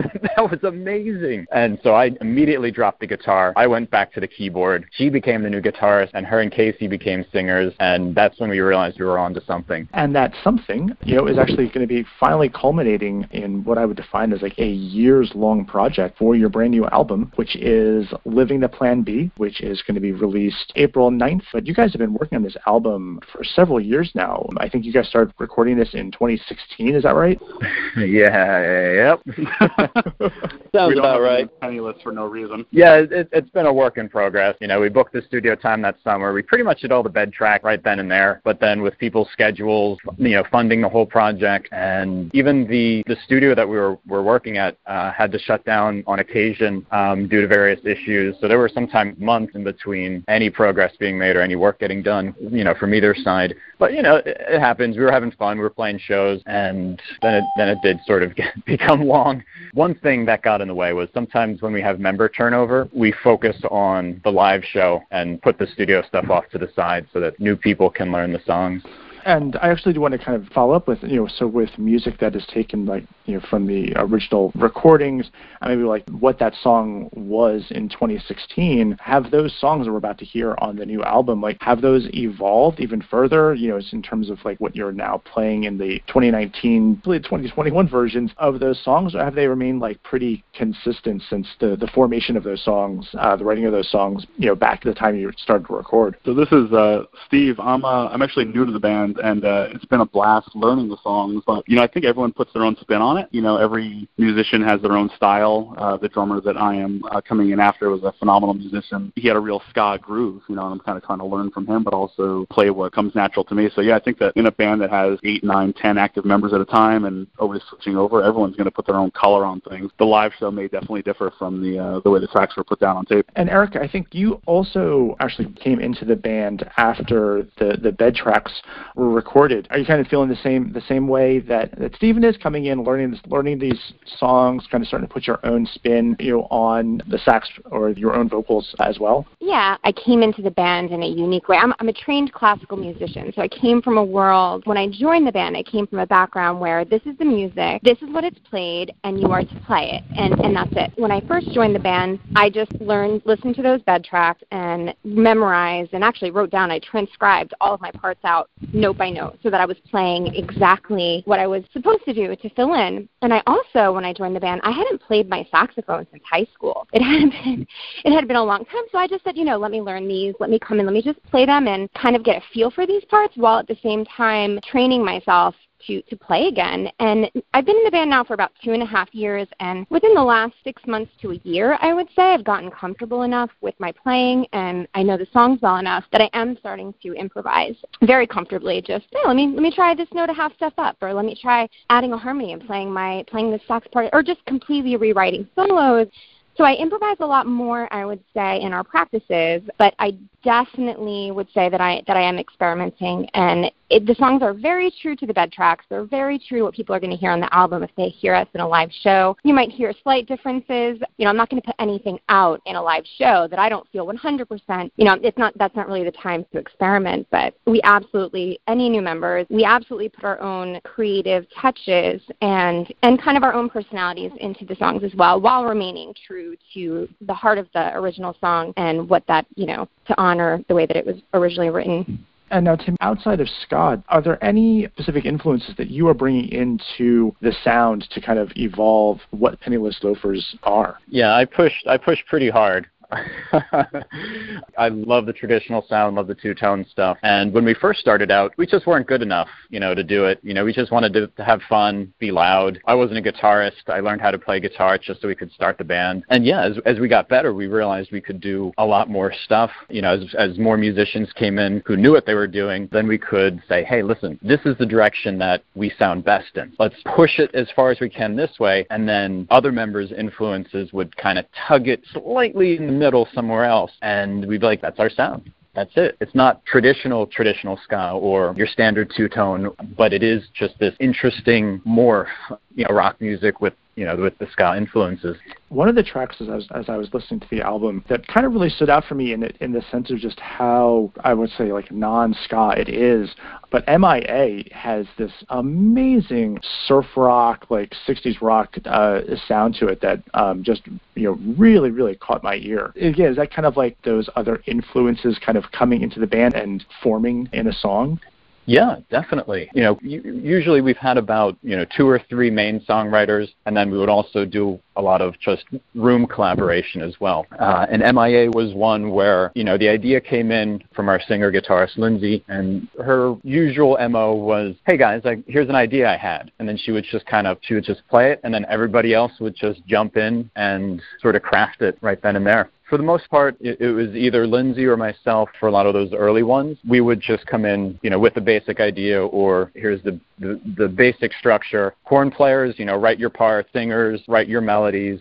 that 0.36 0.50
was 0.50 0.62
amazing. 0.62 1.46
And 1.52 1.78
so 1.82 1.94
I 1.94 2.10
immediately 2.20 2.70
dropped 2.70 3.00
the 3.00 3.06
guitar. 3.06 3.52
I 3.56 3.66
went 3.66 3.90
back 3.90 4.12
to 4.14 4.20
the 4.20 4.28
keyboard. 4.28 4.86
She 4.92 5.08
became 5.08 5.42
the 5.42 5.50
new 5.50 5.60
guitarist, 5.60 6.10
and 6.14 6.26
her 6.26 6.40
and 6.40 6.52
Casey 6.52 6.86
became 6.88 7.24
singers. 7.32 7.72
And 7.80 8.14
that's 8.14 8.38
when 8.40 8.50
we 8.50 8.60
realized 8.60 8.98
we 8.98 9.06
were 9.06 9.18
onto 9.18 9.40
something. 9.44 9.88
And 9.92 10.14
that 10.14 10.32
something, 10.42 10.90
you 11.04 11.16
know, 11.16 11.26
is 11.26 11.38
actually 11.38 11.66
going 11.68 11.80
to 11.80 11.86
be 11.86 12.04
finally 12.18 12.48
culminating 12.48 13.26
in 13.30 13.64
what 13.64 13.78
I 13.78 13.86
would 13.86 13.96
define 13.96 14.32
as 14.32 14.42
like 14.42 14.58
a 14.58 14.66
years 14.66 15.32
long 15.34 15.64
project 15.64 16.18
for 16.18 16.34
your 16.34 16.48
brand 16.48 16.72
new 16.72 16.86
album, 16.86 17.32
which 17.36 17.56
is 17.56 18.06
Living 18.24 18.60
the 18.60 18.68
Plan 18.68 19.02
B, 19.02 19.30
which 19.36 19.60
is 19.60 19.82
going 19.82 19.94
to 19.94 20.00
be 20.00 20.12
released 20.12 20.72
April 20.76 21.10
9th. 21.10 21.42
But 21.52 21.66
you 21.66 21.74
guys 21.74 21.92
have 21.92 22.00
been 22.00 22.14
working 22.14 22.36
on 22.36 22.42
this 22.42 22.56
album 22.66 23.20
for 23.32 23.44
several 23.44 23.80
years 23.80 24.10
now. 24.14 24.46
I 24.58 24.68
think 24.68 24.84
you 24.84 24.92
guys 24.92 25.08
started 25.08 25.34
recording 25.38 25.76
this 25.76 25.94
in 25.94 26.10
2016. 26.10 26.94
Is 26.94 27.02
that 27.04 27.14
right? 27.14 27.40
yeah, 27.96 28.92
yep. 28.92 29.20
Sounds 30.74 30.88
we 30.88 30.94
don't 30.94 30.98
about 30.98 31.14
have 31.14 31.22
right. 31.22 31.40
him 31.40 31.50
penniless 31.60 31.96
for 32.02 32.12
no 32.12 32.26
reason. 32.26 32.64
Yeah, 32.70 32.96
it, 32.96 33.28
it's 33.32 33.50
been 33.50 33.66
a 33.66 33.72
work 33.72 33.98
in 33.98 34.08
progress. 34.08 34.56
You 34.60 34.68
know, 34.68 34.80
we 34.80 34.88
booked 34.88 35.12
the 35.12 35.22
studio 35.22 35.54
time 35.54 35.82
that 35.82 35.96
summer. 36.02 36.32
We 36.32 36.42
pretty 36.42 36.64
much 36.64 36.80
did 36.80 36.92
all 36.92 37.02
the 37.02 37.08
bed 37.08 37.32
track 37.32 37.62
right 37.62 37.82
then 37.82 37.98
and 37.98 38.10
there. 38.10 38.40
But 38.44 38.60
then 38.60 38.82
with 38.82 38.98
people's 38.98 39.28
schedules, 39.32 39.98
you 40.18 40.30
know, 40.30 40.44
funding 40.50 40.80
the 40.80 40.88
whole 40.88 41.06
project, 41.06 41.68
and 41.72 42.34
even 42.34 42.66
the 42.66 43.02
the 43.06 43.16
studio 43.24 43.54
that 43.54 43.68
we 43.68 43.76
were 43.76 43.98
were 44.06 44.22
working 44.22 44.58
at 44.58 44.76
uh, 44.86 45.12
had 45.12 45.32
to 45.32 45.38
shut 45.38 45.64
down 45.64 46.04
on 46.06 46.18
occasion 46.18 46.86
um, 46.90 47.28
due 47.28 47.40
to 47.40 47.48
various 47.48 47.80
issues. 47.84 48.36
So 48.40 48.48
there 48.48 48.58
were 48.58 48.70
sometimes 48.72 49.18
months 49.18 49.54
in 49.54 49.64
between 49.64 50.24
any 50.28 50.50
progress 50.50 50.92
being 50.98 51.18
made 51.18 51.36
or 51.36 51.42
any 51.42 51.56
work 51.56 51.78
getting 51.78 52.02
done. 52.02 52.34
You 52.40 52.64
know, 52.64 52.74
from 52.74 52.94
either 52.94 53.14
side. 53.14 53.54
But 53.78 53.92
you 53.92 54.02
know, 54.02 54.16
it, 54.16 54.26
it 54.26 54.60
happens. 54.60 54.96
We 54.96 55.02
were 55.02 55.12
having 55.12 55.32
fun. 55.32 55.58
We 55.58 55.62
were 55.62 55.70
playing 55.70 55.98
shows, 55.98 56.42
and 56.46 57.00
then 57.22 57.34
it 57.34 57.44
then 57.56 57.68
it 57.68 57.78
did 57.82 57.98
sort 58.06 58.22
of 58.22 58.34
get, 58.36 58.52
become 58.64 59.02
long. 59.02 59.42
One 59.76 59.94
thing 59.94 60.24
that 60.24 60.40
got 60.40 60.62
in 60.62 60.68
the 60.68 60.74
way 60.74 60.94
was 60.94 61.10
sometimes 61.12 61.60
when 61.60 61.70
we 61.70 61.82
have 61.82 62.00
member 62.00 62.30
turnover, 62.30 62.88
we 62.94 63.12
focus 63.22 63.54
on 63.70 64.22
the 64.24 64.32
live 64.32 64.64
show 64.64 65.02
and 65.10 65.40
put 65.42 65.58
the 65.58 65.66
studio 65.66 66.00
stuff 66.00 66.30
off 66.30 66.48
to 66.52 66.58
the 66.58 66.70
side 66.74 67.06
so 67.12 67.20
that 67.20 67.38
new 67.38 67.56
people 67.56 67.90
can 67.90 68.10
learn 68.10 68.32
the 68.32 68.40
songs. 68.46 68.82
And 69.26 69.56
I 69.60 69.70
actually 69.70 69.92
do 69.92 70.00
want 70.00 70.12
to 70.12 70.18
kind 70.18 70.40
of 70.40 70.48
follow 70.52 70.72
up 70.74 70.86
with, 70.86 71.02
you 71.02 71.16
know, 71.16 71.26
so 71.26 71.48
with 71.48 71.76
music 71.78 72.20
that 72.20 72.36
is 72.36 72.46
taken 72.46 72.86
like, 72.86 73.02
you 73.24 73.34
know, 73.34 73.40
from 73.50 73.66
the 73.66 73.92
original 73.96 74.52
recordings, 74.54 75.28
and 75.60 75.70
maybe 75.70 75.82
like 75.82 76.08
what 76.10 76.38
that 76.38 76.54
song 76.62 77.10
was 77.12 77.64
in 77.70 77.88
2016, 77.88 78.96
have 79.00 79.32
those 79.32 79.52
songs 79.60 79.86
that 79.86 79.90
we're 79.90 79.98
about 79.98 80.18
to 80.18 80.24
hear 80.24 80.54
on 80.58 80.76
the 80.76 80.86
new 80.86 81.02
album, 81.02 81.40
like 81.40 81.56
have 81.60 81.80
those 81.80 82.06
evolved 82.14 82.78
even 82.78 83.02
further, 83.02 83.52
you 83.52 83.68
know, 83.68 83.80
in 83.90 84.00
terms 84.00 84.30
of 84.30 84.38
like 84.44 84.60
what 84.60 84.76
you're 84.76 84.92
now 84.92 85.20
playing 85.24 85.64
in 85.64 85.76
the 85.76 85.98
2019, 86.06 87.02
2021 87.04 87.88
versions 87.88 88.30
of 88.36 88.60
those 88.60 88.80
songs, 88.84 89.16
or 89.16 89.24
have 89.24 89.34
they 89.34 89.48
remained 89.48 89.80
like 89.80 90.00
pretty 90.04 90.44
consistent 90.54 91.20
since 91.28 91.48
the, 91.58 91.74
the 91.74 91.88
formation 91.88 92.36
of 92.36 92.44
those 92.44 92.62
songs, 92.62 93.08
uh, 93.18 93.34
the 93.34 93.44
writing 93.44 93.66
of 93.66 93.72
those 93.72 93.90
songs, 93.90 94.24
you 94.36 94.46
know, 94.46 94.54
back 94.54 94.86
at 94.86 94.94
the 94.94 94.94
time 94.94 95.16
you 95.16 95.32
started 95.36 95.66
to 95.66 95.74
record? 95.74 96.16
So 96.24 96.32
this 96.32 96.52
is 96.52 96.72
uh, 96.72 97.06
Steve. 97.26 97.58
I'm 97.58 97.84
uh, 97.84 98.06
I'm 98.06 98.22
actually 98.22 98.44
new 98.44 98.64
to 98.64 98.70
the 98.70 98.78
band, 98.78 99.15
and 99.22 99.44
uh, 99.44 99.68
it's 99.70 99.84
been 99.84 100.00
a 100.00 100.06
blast 100.06 100.48
learning 100.54 100.88
the 100.88 100.96
songs. 101.02 101.42
But 101.46 101.68
you 101.68 101.76
know, 101.76 101.82
I 101.82 101.86
think 101.86 102.04
everyone 102.04 102.32
puts 102.32 102.52
their 102.52 102.62
own 102.62 102.76
spin 102.80 103.00
on 103.00 103.18
it. 103.18 103.28
You 103.30 103.42
know, 103.42 103.56
every 103.56 104.08
musician 104.18 104.62
has 104.62 104.80
their 104.82 104.92
own 104.92 105.10
style. 105.16 105.74
Uh, 105.78 105.96
the 105.96 106.08
drummer 106.08 106.40
that 106.40 106.56
I 106.56 106.74
am 106.74 107.02
uh, 107.10 107.20
coming 107.20 107.50
in 107.50 107.60
after 107.60 107.90
was 107.90 108.02
a 108.02 108.12
phenomenal 108.18 108.54
musician. 108.54 109.12
He 109.16 109.28
had 109.28 109.36
a 109.36 109.40
real 109.40 109.62
ska 109.70 109.98
groove. 110.00 110.42
You 110.48 110.56
know, 110.56 110.64
and 110.64 110.72
I'm 110.72 110.80
kind 110.80 110.96
of 110.96 111.04
trying 111.04 111.18
to 111.18 111.26
learn 111.26 111.50
from 111.50 111.66
him, 111.66 111.84
but 111.84 111.94
also 111.94 112.46
play 112.50 112.70
what 112.70 112.92
comes 112.92 113.14
natural 113.14 113.44
to 113.44 113.54
me. 113.54 113.70
So 113.74 113.80
yeah, 113.80 113.96
I 113.96 114.00
think 114.00 114.18
that 114.18 114.32
in 114.36 114.46
a 114.46 114.52
band 114.52 114.80
that 114.82 114.90
has 114.90 115.18
eight, 115.24 115.44
nine, 115.44 115.72
ten 115.72 115.98
active 115.98 116.24
members 116.24 116.52
at 116.52 116.60
a 116.60 116.64
time, 116.64 117.04
and 117.04 117.26
always 117.38 117.62
switching 117.68 117.96
over, 117.96 118.22
everyone's 118.22 118.56
going 118.56 118.66
to 118.66 118.70
put 118.70 118.86
their 118.86 118.96
own 118.96 119.10
color 119.10 119.44
on 119.44 119.60
things. 119.62 119.90
The 119.98 120.04
live 120.04 120.32
show 120.38 120.50
may 120.50 120.68
definitely 120.68 121.02
differ 121.02 121.32
from 121.38 121.62
the 121.62 121.78
uh, 121.78 122.00
the 122.00 122.10
way 122.10 122.20
the 122.20 122.26
tracks 122.26 122.56
were 122.56 122.64
put 122.64 122.80
down 122.80 122.96
on 122.96 123.04
tape. 123.06 123.30
And 123.36 123.48
Eric, 123.48 123.76
I 123.76 123.88
think 123.88 124.08
you 124.12 124.40
also 124.46 125.16
actually 125.20 125.52
came 125.52 125.80
into 125.80 126.04
the 126.04 126.16
band 126.16 126.68
after 126.76 127.46
the, 127.58 127.78
the 127.80 127.92
bed 127.92 128.14
tracks 128.14 128.52
were 128.94 129.05
recorded. 129.10 129.66
Are 129.70 129.78
you 129.78 129.86
kind 129.86 130.00
of 130.00 130.06
feeling 130.06 130.28
the 130.28 130.36
same 130.36 130.72
the 130.72 130.82
same 130.82 131.08
way 131.08 131.40
that, 131.40 131.78
that 131.78 131.94
Stephen 131.96 132.24
is 132.24 132.36
coming 132.36 132.66
in, 132.66 132.84
learning 132.84 133.12
this, 133.12 133.20
learning 133.26 133.58
these 133.58 133.92
songs, 134.18 134.64
kind 134.70 134.82
of 134.82 134.88
starting 134.88 135.08
to 135.08 135.12
put 135.12 135.26
your 135.26 135.44
own 135.44 135.66
spin, 135.66 136.16
you 136.18 136.32
know, 136.32 136.42
on 136.50 137.02
the 137.08 137.18
sax 137.18 137.48
or 137.70 137.90
your 137.90 138.14
own 138.14 138.28
vocals 138.28 138.74
as 138.80 138.98
well? 138.98 139.26
Yeah, 139.40 139.76
I 139.84 139.92
came 139.92 140.22
into 140.22 140.42
the 140.42 140.50
band 140.50 140.90
in 140.90 141.02
a 141.02 141.06
unique 141.06 141.48
way. 141.48 141.56
I'm, 141.56 141.72
I'm 141.78 141.88
a 141.88 141.92
trained 141.92 142.32
classical 142.32 142.76
musician, 142.76 143.32
so 143.34 143.42
I 143.42 143.48
came 143.48 143.82
from 143.82 143.98
a 143.98 144.04
world, 144.04 144.66
when 144.66 144.76
I 144.76 144.88
joined 144.88 145.26
the 145.26 145.32
band, 145.32 145.56
I 145.56 145.62
came 145.62 145.86
from 145.86 145.98
a 145.98 146.06
background 146.06 146.60
where 146.60 146.84
this 146.84 147.02
is 147.06 147.16
the 147.18 147.24
music, 147.24 147.82
this 147.82 147.98
is 148.02 148.10
what 148.10 148.24
it's 148.24 148.38
played, 148.50 148.92
and 149.04 149.20
you 149.20 149.28
are 149.28 149.42
to 149.42 149.60
play 149.66 149.92
it, 149.92 150.04
and, 150.16 150.38
and 150.40 150.56
that's 150.56 150.72
it. 150.72 150.92
When 150.98 151.10
I 151.10 151.20
first 151.26 151.50
joined 151.52 151.74
the 151.74 151.80
band, 151.80 152.18
I 152.34 152.50
just 152.50 152.72
learned, 152.80 153.22
listened 153.24 153.54
to 153.56 153.62
those 153.62 153.82
bed 153.82 154.04
tracks, 154.04 154.42
and 154.50 154.94
memorized, 155.04 155.92
and 155.92 156.02
actually 156.02 156.30
wrote 156.30 156.50
down, 156.50 156.70
I 156.70 156.78
transcribed 156.80 157.54
all 157.60 157.74
of 157.74 157.80
my 157.80 157.90
parts 157.90 158.20
out 158.24 158.50
note 158.86 158.98
by 158.98 159.10
note 159.10 159.38
so 159.42 159.50
that 159.50 159.60
I 159.60 159.66
was 159.66 159.76
playing 159.90 160.28
exactly 160.34 161.22
what 161.24 161.40
I 161.40 161.46
was 161.46 161.64
supposed 161.72 162.04
to 162.04 162.14
do 162.14 162.36
to 162.36 162.50
fill 162.50 162.74
in. 162.74 163.08
And 163.20 163.34
I 163.34 163.42
also, 163.46 163.92
when 163.92 164.04
I 164.04 164.12
joined 164.12 164.36
the 164.36 164.40
band, 164.40 164.60
I 164.62 164.70
hadn't 164.70 165.02
played 165.02 165.28
my 165.28 165.44
saxophone 165.50 166.06
since 166.12 166.22
high 166.30 166.46
school. 166.54 166.86
It 166.92 167.02
hadn't 167.10 167.30
been, 167.30 167.66
it 168.04 168.12
had 168.12 168.28
been 168.28 168.36
a 168.36 168.44
long 168.44 168.64
time, 168.66 168.84
so 168.92 168.98
I 168.98 169.08
just 169.08 169.24
said, 169.24 169.36
you 169.36 169.44
know, 169.44 169.56
let 169.56 169.72
me 169.72 169.80
learn 169.80 170.06
these, 170.06 170.34
let 170.38 170.50
me 170.50 170.60
come 170.60 170.78
in, 170.78 170.86
let 170.86 170.92
me 170.92 171.02
just 171.02 171.22
play 171.24 171.44
them 171.46 171.66
and 171.66 171.92
kind 171.94 172.14
of 172.14 172.22
get 172.22 172.36
a 172.36 172.42
feel 172.54 172.70
for 172.70 172.86
these 172.86 173.04
parts 173.06 173.34
while 173.36 173.58
at 173.58 173.66
the 173.66 173.76
same 173.82 174.04
time 174.04 174.60
training 174.70 175.04
myself 175.04 175.54
to 175.86 176.02
to 176.02 176.16
play 176.16 176.48
again. 176.48 176.90
And 177.00 177.30
I've 177.54 177.66
been 177.66 177.76
in 177.76 177.84
the 177.84 177.90
band 177.90 178.10
now 178.10 178.24
for 178.24 178.34
about 178.34 178.52
two 178.62 178.72
and 178.72 178.82
a 178.82 178.86
half 178.86 179.14
years, 179.14 179.48
and 179.60 179.86
within 179.90 180.14
the 180.14 180.22
last 180.22 180.54
six 180.64 180.82
months 180.86 181.12
to 181.22 181.32
a 181.32 181.40
year, 181.44 181.78
I 181.80 181.92
would 181.92 182.08
say 182.16 182.22
I've 182.34 182.44
gotten 182.44 182.70
comfortable 182.70 183.22
enough 183.22 183.50
with 183.60 183.74
my 183.78 183.92
playing, 183.92 184.46
and 184.52 184.86
I 184.94 185.02
know 185.02 185.16
the 185.16 185.26
songs 185.32 185.60
well 185.62 185.76
enough 185.76 186.04
that 186.12 186.20
I 186.20 186.30
am 186.32 186.56
starting 186.58 186.94
to 187.02 187.12
improvise 187.14 187.76
very 188.02 188.26
comfortably. 188.26 188.82
Just 188.82 189.06
hey, 189.12 189.20
let 189.26 189.36
me 189.36 189.48
let 189.48 189.62
me 189.62 189.72
try 189.74 189.94
this 189.94 190.08
note 190.12 190.30
a 190.30 190.34
half 190.34 190.54
step 190.54 190.74
up, 190.78 190.96
or 191.00 191.12
let 191.12 191.24
me 191.24 191.38
try 191.40 191.68
adding 191.90 192.12
a 192.12 192.18
harmony 192.18 192.52
and 192.52 192.66
playing 192.66 192.92
my 192.92 193.24
playing 193.28 193.50
the 193.50 193.60
sax 193.66 193.86
part, 193.92 194.10
or 194.12 194.22
just 194.22 194.44
completely 194.46 194.96
rewriting 194.96 195.48
solos. 195.54 196.08
So 196.56 196.64
I 196.64 196.74
improvise 196.74 197.16
a 197.20 197.26
lot 197.26 197.46
more, 197.46 197.92
I 197.92 198.06
would 198.06 198.22
say, 198.32 198.62
in 198.62 198.72
our 198.72 198.82
practices, 198.82 199.62
but 199.78 199.94
I 199.98 200.16
definitely 200.42 201.32
would 201.32 201.48
say 201.52 201.68
that 201.68 201.80
I 201.80 202.02
that 202.06 202.16
I 202.16 202.22
am 202.22 202.38
experimenting, 202.38 203.28
and 203.34 203.70
it, 203.90 204.06
the 204.06 204.14
songs 204.14 204.42
are 204.42 204.54
very 204.54 204.92
true 205.02 205.14
to 205.16 205.26
the 205.26 205.34
bed 205.34 205.52
tracks. 205.52 205.84
They're 205.88 206.04
very 206.04 206.38
true 206.38 206.58
to 206.58 206.64
what 206.64 206.74
people 206.74 206.94
are 206.94 207.00
going 207.00 207.10
to 207.10 207.16
hear 207.16 207.30
on 207.30 207.40
the 207.40 207.52
album 207.54 207.82
if 207.82 207.90
they 207.96 208.08
hear 208.08 208.34
us 208.34 208.46
in 208.54 208.60
a 208.60 208.66
live 208.66 208.90
show. 209.02 209.36
You 209.44 209.54
might 209.54 209.70
hear 209.70 209.92
slight 210.02 210.26
differences. 210.26 210.98
You 211.18 211.24
know, 211.24 211.30
I'm 211.30 211.36
not 211.36 211.50
going 211.50 211.60
to 211.60 211.66
put 211.66 211.76
anything 211.78 212.18
out 212.28 212.60
in 212.66 212.76
a 212.76 212.82
live 212.82 213.04
show 213.18 213.48
that 213.50 213.58
I 213.58 213.68
don't 213.68 213.86
feel 213.90 214.06
100%. 214.06 214.90
You 214.96 215.04
know, 215.04 215.16
it's 215.22 215.38
not 215.38 215.52
that's 215.58 215.74
not 215.76 215.88
really 215.88 216.04
the 216.04 216.12
time 216.12 216.46
to 216.52 216.58
experiment, 216.58 217.26
but 217.30 217.54
we 217.66 217.80
absolutely 217.82 218.60
any 218.66 218.88
new 218.88 219.02
members, 219.02 219.46
we 219.50 219.64
absolutely 219.64 220.08
put 220.08 220.24
our 220.24 220.40
own 220.40 220.80
creative 220.84 221.44
touches 221.60 222.22
and 222.40 222.92
and 223.02 223.20
kind 223.20 223.36
of 223.36 223.42
our 223.42 223.52
own 223.52 223.68
personalities 223.68 224.30
into 224.40 224.64
the 224.64 224.76
songs 224.76 225.02
as 225.02 225.14
well, 225.14 225.40
while 225.40 225.64
remaining 225.64 226.14
true 226.26 226.45
true 226.72 227.06
to 227.06 227.08
the 227.22 227.34
heart 227.34 227.58
of 227.58 227.66
the 227.74 227.94
original 227.94 228.36
song 228.40 228.72
and 228.76 229.08
what 229.08 229.26
that, 229.26 229.46
you 229.54 229.66
know, 229.66 229.88
to 230.06 230.20
honor 230.20 230.62
the 230.68 230.74
way 230.74 230.86
that 230.86 230.96
it 230.96 231.06
was 231.06 231.16
originally 231.34 231.70
written. 231.70 232.24
And 232.50 232.64
now, 232.64 232.76
Tim, 232.76 232.96
outside 233.00 233.40
of 233.40 233.48
ska, 233.48 234.02
are 234.08 234.22
there 234.22 234.42
any 234.44 234.86
specific 234.94 235.24
influences 235.24 235.74
that 235.78 235.90
you 235.90 236.06
are 236.06 236.14
bringing 236.14 236.48
into 236.50 237.34
the 237.40 237.52
sound 237.64 238.06
to 238.12 238.20
kind 238.20 238.38
of 238.38 238.52
evolve 238.54 239.18
what 239.30 239.60
Penniless 239.60 239.98
Loafers 240.02 240.56
are? 240.62 240.98
Yeah, 241.08 241.34
I 241.34 241.44
pushed 241.44 241.86
I 241.88 241.96
pushed 241.96 242.24
pretty 242.26 242.48
hard. 242.48 242.86
I 244.78 244.88
love 244.88 245.26
the 245.26 245.32
traditional 245.32 245.84
sound, 245.88 246.16
love 246.16 246.26
the 246.26 246.34
two 246.34 246.54
tone 246.54 246.84
stuff. 246.90 247.18
And 247.22 247.52
when 247.52 247.64
we 247.64 247.74
first 247.74 248.00
started 248.00 248.30
out, 248.30 248.52
we 248.56 248.66
just 248.66 248.86
weren't 248.86 249.06
good 249.06 249.22
enough, 249.22 249.48
you 249.70 249.80
know, 249.80 249.94
to 249.94 250.02
do 250.02 250.24
it. 250.24 250.40
You 250.42 250.54
know, 250.54 250.64
we 250.64 250.72
just 250.72 250.92
wanted 250.92 251.12
to, 251.14 251.26
to 251.28 251.44
have 251.44 251.60
fun, 251.68 252.12
be 252.18 252.30
loud. 252.30 252.80
I 252.86 252.94
wasn't 252.94 253.24
a 253.24 253.32
guitarist. 253.32 253.88
I 253.88 254.00
learned 254.00 254.20
how 254.20 254.30
to 254.30 254.38
play 254.38 254.60
guitar 254.60 254.98
just 254.98 255.22
so 255.22 255.28
we 255.28 255.34
could 255.34 255.52
start 255.52 255.78
the 255.78 255.84
band. 255.84 256.24
And 256.28 256.44
yeah, 256.44 256.64
as, 256.64 256.78
as 256.84 256.98
we 256.98 257.08
got 257.08 257.28
better, 257.28 257.54
we 257.54 257.66
realized 257.66 258.10
we 258.12 258.20
could 258.20 258.40
do 258.40 258.72
a 258.78 258.84
lot 258.84 259.08
more 259.08 259.32
stuff. 259.44 259.70
You 259.88 260.02
know, 260.02 260.14
as, 260.14 260.34
as 260.38 260.58
more 260.58 260.76
musicians 260.76 261.32
came 261.34 261.58
in 261.58 261.82
who 261.86 261.96
knew 261.96 262.12
what 262.12 262.26
they 262.26 262.34
were 262.34 262.46
doing, 262.46 262.88
then 262.92 263.06
we 263.06 263.18
could 263.18 263.62
say, 263.68 263.84
hey, 263.84 264.02
listen, 264.02 264.38
this 264.42 264.60
is 264.64 264.76
the 264.78 264.86
direction 264.86 265.38
that 265.38 265.62
we 265.74 265.92
sound 265.98 266.24
best 266.24 266.56
in. 266.56 266.72
Let's 266.78 266.96
push 267.14 267.38
it 267.38 267.54
as 267.54 267.68
far 267.74 267.90
as 267.90 268.00
we 268.00 268.08
can 268.08 268.36
this 268.36 268.58
way. 268.58 268.86
And 268.90 269.08
then 269.08 269.46
other 269.50 269.72
members' 269.72 270.12
influences 270.12 270.92
would 270.92 271.16
kind 271.16 271.38
of 271.38 271.46
tug 271.68 271.88
it 271.88 272.02
slightly 272.12 272.76
in 272.76 272.86
the 272.86 272.92
middle 272.96 273.28
somewhere 273.34 273.64
else. 273.64 273.92
And 274.02 274.46
we'd 274.46 274.60
be 274.60 274.66
like, 274.66 274.80
that's 274.80 274.98
our 274.98 275.10
sound. 275.10 275.52
That's 275.74 275.92
it. 275.96 276.16
It's 276.20 276.34
not 276.34 276.64
traditional 276.64 277.26
traditional 277.26 277.78
ska 277.84 278.12
or 278.12 278.54
your 278.56 278.66
standard 278.66 279.12
two 279.14 279.28
tone, 279.28 279.70
but 279.96 280.14
it 280.14 280.22
is 280.22 280.44
just 280.54 280.78
this 280.78 280.94
interesting 281.00 281.82
morph, 281.86 282.28
you 282.74 282.86
know, 282.88 282.94
rock 282.94 283.20
music 283.20 283.60
with 283.60 283.74
you 283.96 284.04
know 284.04 284.14
with 284.14 284.38
the 284.38 284.46
ska 284.52 284.76
influences. 284.76 285.36
One 285.68 285.88
of 285.88 285.94
the 285.94 286.02
tracks 286.02 286.36
as 286.40 286.48
I 286.48 286.54
was, 286.54 286.68
as 286.74 286.88
I 286.88 286.96
was 286.96 287.12
listening 287.12 287.40
to 287.40 287.46
the 287.50 287.62
album 287.62 288.04
that 288.08 288.26
kind 288.28 288.46
of 288.46 288.52
really 288.52 288.68
stood 288.68 288.90
out 288.90 289.04
for 289.04 289.14
me 289.14 289.32
in 289.32 289.42
in 289.60 289.72
the 289.72 289.82
sense 289.90 290.10
of 290.10 290.18
just 290.18 290.38
how 290.38 291.10
I 291.24 291.34
would 291.34 291.50
say 291.56 291.72
like 291.72 291.90
non-ska 291.90 292.74
it 292.76 292.88
is, 292.88 293.30
but 293.70 293.84
MIA 293.88 294.64
has 294.72 295.06
this 295.16 295.32
amazing 295.48 296.60
surf 296.86 297.06
rock 297.16 297.66
like 297.70 297.94
60s 298.06 298.40
rock 298.40 298.76
uh, 298.84 299.22
sound 299.48 299.74
to 299.76 299.86
it 299.88 300.02
that 300.02 300.22
um, 300.34 300.62
just 300.62 300.82
you 301.14 301.24
know 301.24 301.38
really 301.56 301.90
really 301.90 302.14
caught 302.14 302.42
my 302.42 302.56
ear. 302.56 302.92
Again, 302.96 303.30
is 303.30 303.36
that 303.36 303.52
kind 303.52 303.66
of 303.66 303.76
like 303.76 303.96
those 304.02 304.28
other 304.36 304.62
influences 304.66 305.38
kind 305.44 305.56
of 305.56 305.72
coming 305.72 306.02
into 306.02 306.20
the 306.20 306.26
band 306.26 306.54
and 306.54 306.84
forming 307.02 307.48
in 307.52 307.66
a 307.66 307.72
song? 307.72 308.20
Yeah, 308.66 308.96
definitely. 309.10 309.70
You 309.74 309.82
know, 309.82 309.98
usually 310.02 310.80
we've 310.80 310.96
had 310.96 311.16
about, 311.16 311.56
you 311.62 311.76
know, 311.76 311.86
two 311.96 312.08
or 312.08 312.20
three 312.28 312.50
main 312.50 312.80
songwriters, 312.80 313.48
and 313.64 313.76
then 313.76 313.90
we 313.90 313.98
would 313.98 314.08
also 314.08 314.44
do 314.44 314.80
a 314.96 315.02
lot 315.02 315.20
of 315.20 315.38
just 315.38 315.64
room 315.94 316.26
collaboration 316.26 317.02
as 317.02 317.14
well. 317.20 317.46
Uh, 317.58 317.86
and 317.90 318.02
MIA 318.02 318.50
was 318.50 318.74
one 318.74 319.10
where, 319.10 319.52
you 319.54 319.64
know, 319.64 319.78
the 319.78 319.88
idea 319.88 320.20
came 320.20 320.50
in 320.50 320.82
from 320.94 321.08
our 321.08 321.20
singer 321.20 321.52
guitarist 321.52 321.96
Lindsay, 321.96 322.44
and 322.48 322.88
her 323.04 323.36
usual 323.42 323.96
MO 324.08 324.34
was, 324.34 324.74
hey 324.86 324.96
guys, 324.96 325.22
like, 325.24 325.42
here's 325.46 325.68
an 325.68 325.74
idea 325.74 326.08
I 326.08 326.16
had. 326.16 326.50
And 326.58 326.68
then 326.68 326.76
she 326.76 326.92
would 326.92 327.04
just 327.04 327.26
kind 327.26 327.46
of, 327.46 327.58
she 327.62 327.74
would 327.74 327.84
just 327.84 328.06
play 328.08 328.32
it, 328.32 328.40
and 328.44 328.52
then 328.52 328.66
everybody 328.68 329.14
else 329.14 329.32
would 329.40 329.54
just 329.54 329.84
jump 329.86 330.16
in 330.16 330.50
and 330.56 331.02
sort 331.20 331.36
of 331.36 331.42
craft 331.42 331.82
it 331.82 331.98
right 332.00 332.20
then 332.22 332.36
and 332.36 332.46
there 332.46 332.70
for 332.88 332.96
the 332.96 333.04
most 333.04 333.28
part, 333.30 333.56
it, 333.60 333.80
was 333.80 334.14
either 334.14 334.46
Lindsay 334.46 334.84
or 334.84 334.96
myself 334.96 335.48
for 335.58 335.68
a 335.68 335.72
lot 335.72 335.86
of 335.86 335.94
those 335.94 336.12
early 336.12 336.42
ones. 336.42 336.78
We 336.88 337.00
would 337.00 337.20
just 337.20 337.44
come 337.46 337.64
in, 337.64 337.98
you 338.02 338.10
know, 338.10 338.18
with 338.18 338.36
a 338.36 338.40
basic 338.40 338.80
idea 338.80 339.24
or 339.26 339.72
here's 339.74 340.02
the, 340.02 340.20
the, 340.38 340.60
the 340.76 340.88
basic 340.88 341.32
structure. 341.32 341.94
Horn 342.04 342.30
players, 342.30 342.76
you 342.78 342.84
know, 342.84 342.96
write 342.96 343.18
your 343.18 343.30
part, 343.30 343.66
Singers, 343.72 344.22
write 344.28 344.48
your 344.48 344.60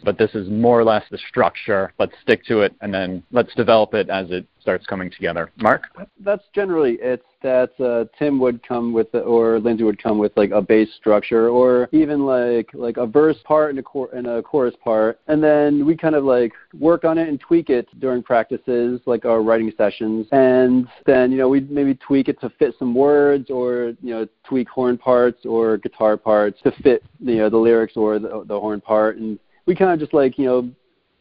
But 0.03 0.17
this 0.17 0.33
is 0.35 0.49
more 0.49 0.79
or 0.79 0.83
less 0.83 1.03
the 1.11 1.17
structure. 1.29 1.93
Let's 1.99 2.13
stick 2.21 2.45
to 2.45 2.61
it 2.61 2.75
and 2.81 2.93
then 2.93 3.23
let's 3.31 3.53
develop 3.55 3.93
it 3.93 4.09
as 4.09 4.31
it 4.31 4.45
starts 4.65 4.85
coming 4.87 5.11
together. 5.11 5.51
Mark? 5.57 5.83
That's 6.19 6.43
generally 6.53 6.97
it's 6.99 7.23
that 7.43 7.79
uh, 7.79 8.05
Tim 8.17 8.39
would 8.39 8.67
come 8.67 8.91
with 8.91 9.11
the, 9.11 9.19
or 9.19 9.59
Lindsay 9.59 9.83
would 9.83 10.01
come 10.01 10.17
with 10.17 10.31
like 10.35 10.49
a 10.49 10.59
bass 10.59 10.89
structure 10.97 11.49
or 11.49 11.87
even 11.91 12.25
like 12.25 12.71
like 12.73 12.97
a 12.97 13.05
verse 13.05 13.37
part 13.43 13.69
and 13.69 13.77
a 13.77 13.83
cor- 13.83 14.09
and 14.11 14.25
a 14.25 14.41
chorus 14.41 14.73
part 14.83 15.19
and 15.27 15.43
then 15.43 15.85
we 15.85 15.95
kind 15.95 16.15
of 16.15 16.23
like 16.23 16.51
work 16.73 17.05
on 17.05 17.19
it 17.19 17.29
and 17.29 17.39
tweak 17.39 17.69
it 17.69 17.87
during 17.99 18.23
practices 18.23 18.99
like 19.05 19.25
our 19.25 19.43
writing 19.43 19.71
sessions 19.77 20.25
and 20.31 20.87
then 21.05 21.31
you 21.31 21.37
know 21.37 21.47
we'd 21.47 21.69
maybe 21.69 21.93
tweak 21.93 22.27
it 22.27 22.41
to 22.41 22.49
fit 22.57 22.73
some 22.79 22.95
words 22.95 23.51
or 23.51 23.93
you 24.01 24.09
know 24.09 24.27
tweak 24.43 24.67
horn 24.67 24.97
parts 24.97 25.45
or 25.45 25.77
guitar 25.77 26.17
parts 26.17 26.59
to 26.63 26.71
fit 26.81 27.03
you 27.19 27.35
know 27.35 27.49
the 27.51 27.57
lyrics 27.57 27.95
or 27.95 28.17
the, 28.17 28.43
the 28.47 28.59
horn 28.59 28.81
part 28.81 29.17
and 29.17 29.37
we 29.65 29.75
kind 29.75 29.91
of 29.91 29.99
just 29.99 30.13
like 30.13 30.37
you 30.37 30.45
know 30.45 30.69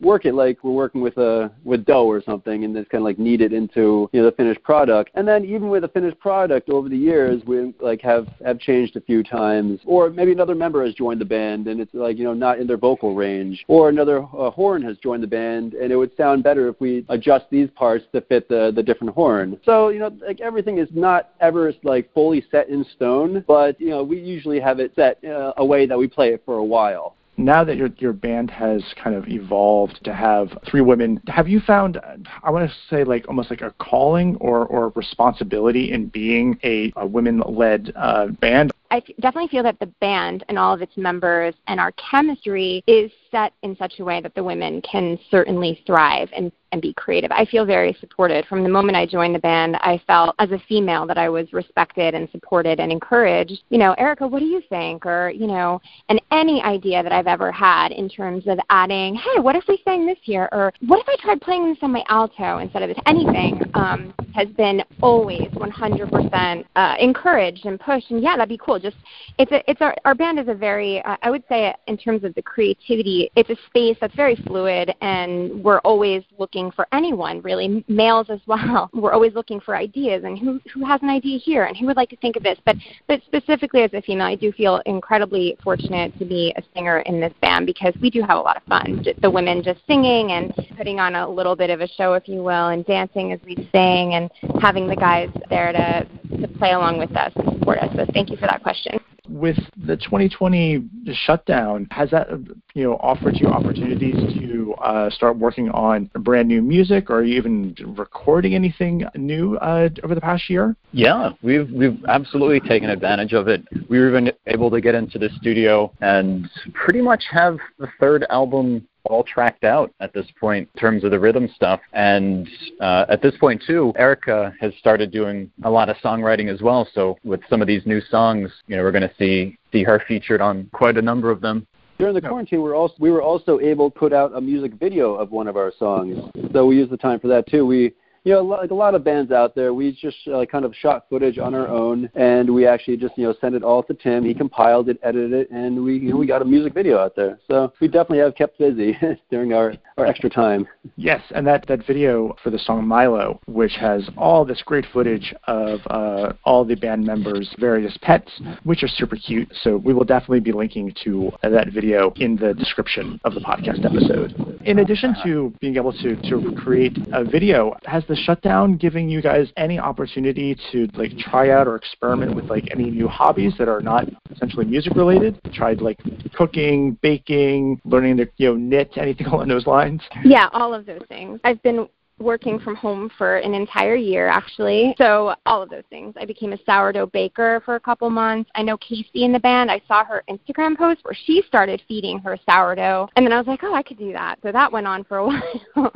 work 0.00 0.24
it 0.24 0.34
like 0.34 0.62
we're 0.62 0.72
working 0.72 1.00
with 1.00 1.16
a 1.18 1.50
with 1.64 1.84
dough 1.84 2.06
or 2.06 2.22
something 2.22 2.64
and 2.64 2.74
just 2.74 2.90
kind 2.90 3.00
of 3.00 3.04
like 3.04 3.18
knead 3.18 3.40
it 3.40 3.52
into 3.52 4.08
you 4.12 4.20
know 4.20 4.26
the 4.26 4.36
finished 4.36 4.62
product. 4.62 5.10
And 5.14 5.26
then 5.26 5.44
even 5.44 5.68
with 5.68 5.84
a 5.84 5.88
finished 5.88 6.18
product 6.18 6.68
over 6.68 6.88
the 6.88 6.96
years 6.96 7.42
we 7.46 7.74
like 7.80 8.00
have 8.02 8.28
have 8.44 8.58
changed 8.58 8.96
a 8.96 9.00
few 9.00 9.22
times. 9.22 9.80
Or 9.84 10.10
maybe 10.10 10.32
another 10.32 10.54
member 10.54 10.84
has 10.84 10.94
joined 10.94 11.20
the 11.20 11.26
band 11.26 11.68
and 11.68 11.80
it's 11.80 11.94
like 11.94 12.18
you 12.18 12.24
know 12.24 12.34
not 12.34 12.58
in 12.58 12.66
their 12.66 12.76
vocal 12.76 13.14
range. 13.14 13.64
Or 13.68 13.88
another 13.88 14.22
uh, 14.22 14.50
horn 14.50 14.82
has 14.82 14.96
joined 14.98 15.22
the 15.22 15.28
band 15.28 15.74
and 15.74 15.92
it 15.92 15.96
would 15.96 16.14
sound 16.16 16.42
better 16.42 16.68
if 16.68 16.80
we 16.80 17.04
adjust 17.08 17.46
these 17.50 17.70
parts 17.74 18.04
to 18.12 18.20
fit 18.20 18.48
the 18.48 18.72
the 18.74 18.82
different 18.82 19.14
horn. 19.14 19.58
So 19.64 19.88
you 19.88 19.98
know 19.98 20.16
like 20.20 20.40
everything 20.40 20.78
is 20.78 20.88
not 20.92 21.30
ever 21.40 21.72
like 21.82 22.12
fully 22.12 22.44
set 22.50 22.68
in 22.68 22.84
stone 22.96 23.44
but 23.46 23.80
you 23.80 23.90
know 23.90 24.02
we 24.02 24.18
usually 24.18 24.60
have 24.60 24.80
it 24.80 24.92
set 24.94 25.22
uh, 25.24 25.52
a 25.56 25.64
way 25.64 25.86
that 25.86 25.96
we 25.96 26.08
play 26.08 26.30
it 26.30 26.42
for 26.44 26.56
a 26.56 26.64
while 26.64 27.16
now 27.36 27.64
that 27.64 27.76
your 27.76 27.88
your 27.98 28.12
band 28.12 28.50
has 28.50 28.82
kind 29.02 29.16
of 29.16 29.28
evolved 29.28 30.00
to 30.04 30.14
have 30.14 30.48
three 30.68 30.80
women, 30.80 31.20
have 31.26 31.48
you 31.48 31.60
found 31.60 32.00
I 32.42 32.50
want 32.50 32.68
to 32.68 32.76
say 32.88 33.04
like 33.04 33.26
almost 33.28 33.50
like 33.50 33.60
a 33.60 33.72
calling 33.78 34.36
or 34.36 34.66
or 34.66 34.90
responsibility 34.90 35.92
in 35.92 36.08
being 36.08 36.58
a, 36.62 36.92
a 36.96 37.06
women 37.06 37.42
led 37.46 37.92
uh, 37.96 38.28
band? 38.28 38.72
I 38.90 39.00
definitely 39.20 39.48
feel 39.48 39.64
that 39.64 39.80
the 39.80 39.86
band 39.86 40.44
and 40.48 40.58
all 40.58 40.72
of 40.72 40.80
its 40.80 40.96
members 40.96 41.54
and 41.66 41.80
our 41.80 41.92
chemistry 41.92 42.84
is 42.86 43.10
set 43.34 43.52
in 43.62 43.76
such 43.76 43.94
a 43.98 44.04
way 44.04 44.20
that 44.20 44.32
the 44.36 44.44
women 44.44 44.80
can 44.82 45.18
certainly 45.28 45.82
thrive 45.86 46.28
and 46.36 46.52
and 46.74 46.82
be 46.82 46.92
creative. 46.92 47.30
I 47.30 47.46
feel 47.46 47.64
very 47.64 47.96
supported. 48.00 48.44
From 48.46 48.64
the 48.64 48.68
moment 48.68 48.96
I 48.96 49.06
joined 49.06 49.34
the 49.34 49.38
band, 49.38 49.76
I 49.76 50.00
felt 50.08 50.34
as 50.40 50.50
a 50.50 50.58
female 50.68 51.06
that 51.06 51.16
I 51.16 51.28
was 51.28 51.52
respected 51.52 52.14
and 52.14 52.28
supported 52.30 52.80
and 52.80 52.90
encouraged. 52.90 53.62
You 53.70 53.78
know, 53.78 53.92
Erica, 53.92 54.26
what 54.26 54.40
do 54.40 54.46
you 54.46 54.60
think? 54.68 55.06
Or, 55.06 55.30
you 55.30 55.46
know, 55.46 55.80
and 56.08 56.20
any 56.32 56.60
idea 56.62 57.02
that 57.04 57.12
I've 57.12 57.28
ever 57.28 57.52
had 57.52 57.92
in 57.92 58.08
terms 58.08 58.48
of 58.48 58.58
adding, 58.70 59.14
hey, 59.14 59.40
what 59.40 59.54
if 59.54 59.64
we 59.68 59.80
sang 59.84 60.04
this 60.04 60.18
here? 60.22 60.48
Or 60.50 60.72
what 60.86 60.98
if 60.98 61.08
I 61.08 61.16
tried 61.22 61.40
playing 61.40 61.68
this 61.68 61.78
on 61.80 61.92
my 61.92 62.02
alto 62.08 62.58
instead 62.58 62.82
of 62.82 62.88
this? 62.88 62.98
Anything 63.06 63.62
um, 63.74 64.12
has 64.34 64.48
been 64.48 64.82
always 65.00 65.48
100% 65.52 66.64
uh, 66.74 66.94
encouraged 66.98 67.66
and 67.66 67.78
pushed. 67.78 68.10
And 68.10 68.20
yeah, 68.20 68.36
that'd 68.36 68.48
be 68.48 68.58
cool. 68.58 68.80
Just 68.80 68.96
it's 69.38 69.52
a, 69.52 69.70
it's 69.70 69.80
our 69.80 69.94
our 70.04 70.14
band 70.16 70.40
is 70.40 70.48
a 70.48 70.54
very 70.54 71.00
uh, 71.02 71.16
I 71.22 71.30
would 71.30 71.44
say 71.48 71.72
in 71.86 71.96
terms 71.96 72.24
of 72.24 72.34
the 72.34 72.42
creativity, 72.42 73.23
it's 73.36 73.50
a 73.50 73.56
space 73.66 73.96
that's 74.00 74.14
very 74.14 74.36
fluid, 74.36 74.94
and 75.00 75.62
we're 75.62 75.80
always 75.80 76.22
looking 76.38 76.70
for 76.70 76.86
anyone 76.92 77.40
really, 77.42 77.84
males 77.88 78.28
as 78.30 78.40
well. 78.46 78.90
We're 78.94 79.12
always 79.12 79.34
looking 79.34 79.60
for 79.60 79.76
ideas 79.76 80.24
and 80.24 80.38
who 80.38 80.60
who 80.72 80.84
has 80.84 81.02
an 81.02 81.10
idea 81.10 81.38
here 81.38 81.64
and 81.64 81.76
who 81.76 81.86
would 81.86 81.96
like 81.96 82.08
to 82.10 82.16
think 82.16 82.36
of 82.36 82.42
this. 82.42 82.58
But 82.64 82.76
but 83.06 83.20
specifically 83.26 83.82
as 83.82 83.92
a 83.92 84.02
female, 84.02 84.26
I 84.26 84.34
do 84.34 84.52
feel 84.52 84.80
incredibly 84.86 85.56
fortunate 85.62 86.16
to 86.18 86.24
be 86.24 86.54
a 86.56 86.62
singer 86.74 87.00
in 87.00 87.20
this 87.20 87.32
band 87.40 87.66
because 87.66 87.94
we 88.00 88.10
do 88.10 88.22
have 88.22 88.38
a 88.38 88.40
lot 88.40 88.56
of 88.56 88.62
fun. 88.64 89.04
The 89.20 89.30
women 89.30 89.62
just 89.62 89.80
singing 89.86 90.32
and 90.32 90.54
putting 90.76 91.00
on 91.00 91.14
a 91.14 91.28
little 91.28 91.56
bit 91.56 91.70
of 91.70 91.80
a 91.80 91.88
show, 91.88 92.14
if 92.14 92.28
you 92.28 92.42
will, 92.42 92.68
and 92.68 92.84
dancing 92.86 93.32
as 93.32 93.40
we 93.44 93.54
sing 93.72 94.14
and 94.14 94.30
having 94.60 94.86
the 94.88 94.96
guys 94.96 95.30
there 95.50 95.72
to 95.72 96.06
to 96.40 96.48
play 96.58 96.72
along 96.72 96.98
with 96.98 97.14
us 97.16 97.32
and 97.36 97.52
support 97.58 97.78
us. 97.78 97.94
So 97.96 98.06
thank 98.12 98.30
you 98.30 98.36
for 98.36 98.46
that 98.46 98.62
question 98.62 98.98
with 99.28 99.56
the 99.76 99.96
2020 99.96 100.84
shutdown, 101.12 101.86
has 101.90 102.10
that 102.10 102.28
you 102.74 102.84
know 102.84 102.96
offered 102.96 103.36
you 103.36 103.48
opportunities 103.48 104.14
to 104.38 104.74
uh, 104.74 105.10
start 105.10 105.38
working 105.38 105.70
on 105.70 106.10
brand 106.20 106.48
new 106.48 106.62
music, 106.62 107.10
or 107.10 107.16
are 107.16 107.24
you 107.24 107.36
even 107.36 107.74
recording 107.96 108.54
anything 108.54 109.04
new 109.14 109.56
uh, 109.56 109.88
over 110.02 110.14
the 110.14 110.20
past 110.20 110.48
year? 110.50 110.76
Yeah, 110.92 111.30
we've 111.42 111.70
we've 111.70 112.04
absolutely 112.06 112.60
taken 112.60 112.90
advantage 112.90 113.32
of 113.32 113.48
it. 113.48 113.66
We 113.88 113.98
were 113.98 114.08
even 114.08 114.32
able 114.46 114.70
to 114.70 114.80
get 114.80 114.94
into 114.94 115.18
the 115.18 115.30
studio 115.40 115.92
and 116.00 116.50
pretty 116.72 117.00
much 117.00 117.24
have 117.30 117.58
the 117.78 117.88
third 117.98 118.26
album 118.30 118.86
all 119.04 119.22
tracked 119.22 119.64
out 119.64 119.92
at 120.00 120.12
this 120.12 120.26
point 120.40 120.68
in 120.74 120.80
terms 120.80 121.04
of 121.04 121.10
the 121.10 121.18
rhythm 121.18 121.48
stuff. 121.54 121.80
And 121.92 122.48
uh, 122.80 123.06
at 123.08 123.22
this 123.22 123.36
point 123.38 123.62
too, 123.66 123.92
Erica 123.96 124.54
has 124.60 124.72
started 124.78 125.10
doing 125.10 125.50
a 125.64 125.70
lot 125.70 125.88
of 125.88 125.96
songwriting 125.96 126.52
as 126.52 126.62
well. 126.62 126.88
So 126.94 127.18
with 127.24 127.40
some 127.48 127.60
of 127.60 127.66
these 127.66 127.84
new 127.86 128.00
songs, 128.00 128.50
you 128.66 128.76
know, 128.76 128.82
we're 128.82 128.92
going 128.92 129.08
to 129.08 129.14
see 129.18 129.58
see 129.72 129.82
her 129.82 130.02
featured 130.06 130.40
on 130.40 130.68
quite 130.72 130.96
a 130.96 131.02
number 131.02 131.30
of 131.30 131.40
them. 131.40 131.66
During 131.98 132.14
the 132.14 132.20
quarantine, 132.20 132.60
we 132.60 132.68
were 132.68 132.74
also 132.74 132.94
we 132.98 133.10
were 133.10 133.22
also 133.22 133.60
able 133.60 133.90
to 133.90 133.98
put 133.98 134.12
out 134.12 134.32
a 134.34 134.40
music 134.40 134.74
video 134.74 135.14
of 135.14 135.30
one 135.30 135.46
of 135.46 135.56
our 135.56 135.72
songs. 135.78 136.18
So 136.52 136.66
we 136.66 136.76
used 136.76 136.90
the 136.90 136.96
time 136.96 137.20
for 137.20 137.28
that 137.28 137.46
too. 137.46 137.66
We 137.66 137.92
you 138.24 138.32
know, 138.32 138.42
like 138.42 138.70
a 138.70 138.74
lot 138.74 138.94
of 138.94 139.04
bands 139.04 139.30
out 139.30 139.54
there, 139.54 139.74
we 139.74 139.92
just 139.92 140.16
uh, 140.28 140.46
kind 140.46 140.64
of 140.64 140.74
shot 140.74 141.06
footage 141.10 141.38
on 141.38 141.54
our 141.54 141.68
own, 141.68 142.08
and 142.14 142.52
we 142.52 142.66
actually 142.66 142.96
just 142.96 143.16
you 143.18 143.24
know 143.24 143.34
sent 143.38 143.54
it 143.54 143.62
all 143.62 143.82
to 143.82 143.92
Tim. 143.92 144.24
He 144.24 144.32
compiled 144.32 144.88
it, 144.88 144.98
edited 145.02 145.32
it, 145.34 145.50
and 145.50 145.84
we 145.84 145.98
you 145.98 146.10
know, 146.10 146.16
we 146.16 146.26
got 146.26 146.40
a 146.40 146.44
music 146.44 146.72
video 146.72 146.98
out 146.98 147.14
there. 147.14 147.38
So 147.50 147.72
we 147.80 147.86
definitely 147.86 148.20
have 148.20 148.34
kept 148.34 148.58
busy 148.58 148.96
during 149.30 149.52
our 149.52 149.74
our 149.98 150.06
extra 150.06 150.30
time. 150.30 150.66
Yes, 150.96 151.20
and 151.34 151.46
that 151.46 151.66
that 151.68 151.86
video 151.86 152.34
for 152.42 152.48
the 152.48 152.58
song 152.58 152.86
Milo, 152.86 153.40
which 153.46 153.72
has 153.78 154.08
all 154.16 154.46
this 154.46 154.62
great 154.64 154.86
footage 154.90 155.34
of 155.46 155.80
uh, 155.88 156.32
all 156.44 156.64
the 156.64 156.76
band 156.76 157.04
members' 157.04 157.54
various 157.58 157.96
pets, 158.00 158.30
which 158.62 158.82
are 158.82 158.88
super 158.88 159.16
cute. 159.16 159.52
So 159.62 159.76
we 159.76 159.92
will 159.92 160.04
definitely 160.04 160.40
be 160.40 160.52
linking 160.52 160.94
to 161.04 161.30
that 161.42 161.72
video 161.74 162.14
in 162.16 162.36
the 162.36 162.54
description 162.54 163.20
of 163.24 163.34
the 163.34 163.40
podcast 163.40 163.84
episode. 163.84 164.60
In 164.64 164.78
addition 164.78 165.14
to 165.24 165.52
being 165.60 165.76
able 165.76 165.92
to 165.92 166.16
to 166.30 166.54
create 166.56 166.96
a 167.12 167.22
video, 167.22 167.76
has 167.84 168.02
the 168.06 168.13
shutdown 168.16 168.76
giving 168.76 169.08
you 169.08 169.22
guys 169.22 169.48
any 169.56 169.78
opportunity 169.78 170.56
to 170.72 170.88
like 170.94 171.16
try 171.18 171.50
out 171.50 171.66
or 171.66 171.76
experiment 171.76 172.34
with 172.34 172.46
like 172.46 172.68
any 172.72 172.90
new 172.90 173.08
hobbies 173.08 173.54
that 173.58 173.68
are 173.68 173.80
not 173.80 174.08
essentially 174.30 174.64
music 174.64 174.94
related? 174.94 175.38
Tried 175.52 175.80
like 175.80 175.98
cooking, 176.34 176.98
baking, 177.02 177.80
learning 177.84 178.16
to 178.18 178.28
you 178.36 178.48
know 178.48 178.56
knit, 178.56 178.92
anything 178.96 179.26
along 179.28 179.48
those 179.48 179.66
lines? 179.66 180.02
Yeah, 180.24 180.48
all 180.52 180.74
of 180.74 180.86
those 180.86 181.02
things. 181.08 181.40
I've 181.44 181.62
been 181.62 181.88
working 182.18 182.58
from 182.58 182.74
home 182.76 183.10
for 183.18 183.38
an 183.38 183.54
entire 183.54 183.96
year 183.96 184.28
actually. 184.28 184.94
So 184.98 185.34
all 185.46 185.62
of 185.62 185.70
those 185.70 185.82
things. 185.90 186.14
I 186.18 186.24
became 186.24 186.52
a 186.52 186.58
sourdough 186.64 187.06
baker 187.06 187.62
for 187.64 187.74
a 187.74 187.80
couple 187.80 188.08
months. 188.10 188.50
I 188.54 188.62
know 188.62 188.76
Casey 188.78 189.24
in 189.24 189.32
the 189.32 189.40
band. 189.40 189.70
I 189.70 189.80
saw 189.88 190.04
her 190.04 190.22
Instagram 190.28 190.76
post 190.76 191.00
where 191.02 191.16
she 191.26 191.42
started 191.46 191.82
feeding 191.88 192.18
her 192.20 192.38
sourdough. 192.48 193.08
And 193.16 193.26
then 193.26 193.32
I 193.32 193.38
was 193.38 193.46
like, 193.46 193.60
oh, 193.62 193.74
I 193.74 193.82
could 193.82 193.98
do 193.98 194.12
that. 194.12 194.38
So 194.42 194.52
that 194.52 194.70
went 194.70 194.86
on 194.86 195.04
for 195.04 195.18
a 195.18 195.26
while. 195.74 195.92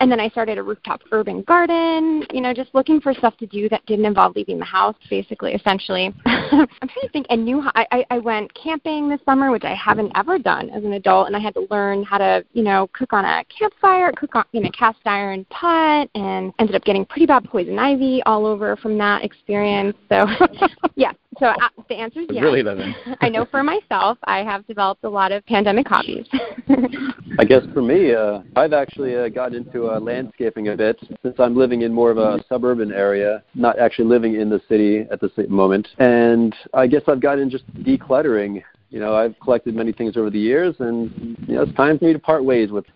and 0.00 0.10
then 0.10 0.20
I 0.20 0.28
started 0.28 0.58
a 0.58 0.62
rooftop 0.62 1.02
urban 1.12 1.42
garden, 1.42 2.24
you 2.32 2.40
know, 2.40 2.54
just 2.54 2.74
looking 2.74 3.00
for 3.00 3.12
stuff 3.14 3.36
to 3.38 3.46
do 3.46 3.68
that 3.68 3.84
didn't 3.86 4.06
involve 4.06 4.36
leaving 4.36 4.58
the 4.58 4.64
house, 4.64 4.96
basically, 5.10 5.52
essentially. 5.52 6.14
I'm 6.26 6.68
trying 6.78 7.02
to 7.02 7.08
think 7.12 7.26
a 7.30 7.36
new, 7.36 7.62
I, 7.74 7.86
I, 7.90 8.06
I 8.10 8.18
went 8.18 8.52
camping 8.54 9.08
this 9.08 9.20
summer, 9.24 9.50
which 9.50 9.64
I 9.64 9.74
haven't 9.74 10.12
ever 10.14 10.38
done 10.38 10.70
as 10.70 10.84
an 10.84 10.94
adult. 10.94 11.26
And 11.26 11.36
I 11.36 11.40
had 11.40 11.54
to 11.54 11.66
learn 11.70 12.04
how 12.04 12.18
to, 12.18 12.44
you 12.52 12.62
know, 12.62 12.88
cook 12.92 13.12
on 13.12 13.24
a 13.24 13.44
campfire, 13.56 14.12
cook 14.12 14.34
on, 14.34 14.44
you 14.52 14.60
know, 14.60 14.70
cast 14.78 14.98
iron 15.04 15.44
pot 15.58 16.08
and 16.14 16.52
ended 16.58 16.76
up 16.76 16.84
getting 16.84 17.04
pretty 17.04 17.26
bad 17.26 17.44
poison 17.44 17.78
ivy 17.78 18.22
all 18.26 18.46
over 18.46 18.76
from 18.76 18.96
that 18.98 19.24
experience. 19.24 19.96
So, 20.08 20.26
yeah. 20.94 21.12
So 21.38 21.46
uh, 21.46 21.54
the 21.88 21.94
answer 21.94 22.20
is 22.20 22.26
yes. 22.30 22.42
Really 22.42 22.62
living. 22.62 22.94
I 23.20 23.28
know 23.28 23.44
for 23.44 23.62
myself, 23.62 24.18
I 24.24 24.38
have 24.38 24.66
developed 24.66 25.04
a 25.04 25.08
lot 25.08 25.30
of 25.30 25.44
pandemic 25.46 25.86
hobbies. 25.86 26.26
I 27.38 27.44
guess 27.44 27.62
for 27.72 27.82
me, 27.82 28.12
uh, 28.12 28.40
I've 28.56 28.72
actually 28.72 29.16
uh, 29.16 29.28
got 29.28 29.54
into 29.54 29.88
uh, 29.88 30.00
landscaping 30.00 30.68
a 30.68 30.76
bit 30.76 30.98
since 31.22 31.36
I'm 31.38 31.56
living 31.56 31.82
in 31.82 31.92
more 31.92 32.10
of 32.10 32.18
a 32.18 32.42
suburban 32.48 32.92
area, 32.92 33.44
not 33.54 33.78
actually 33.78 34.06
living 34.06 34.34
in 34.34 34.50
the 34.50 34.60
city 34.68 35.06
at 35.12 35.20
the 35.20 35.30
same 35.36 35.52
moment. 35.52 35.86
And 35.98 36.54
I 36.74 36.88
guess 36.88 37.02
I've 37.06 37.20
gotten 37.20 37.50
just 37.50 37.66
decluttering. 37.74 38.62
You 38.90 39.00
know, 39.00 39.14
I've 39.14 39.38
collected 39.40 39.74
many 39.74 39.92
things 39.92 40.16
over 40.16 40.30
the 40.30 40.38
years, 40.38 40.74
and 40.80 41.36
you 41.46 41.54
know, 41.54 41.62
it's 41.62 41.74
time 41.74 41.98
for 41.98 42.06
me 42.06 42.14
to 42.14 42.18
part 42.18 42.44
ways 42.44 42.70
with. 42.70 42.86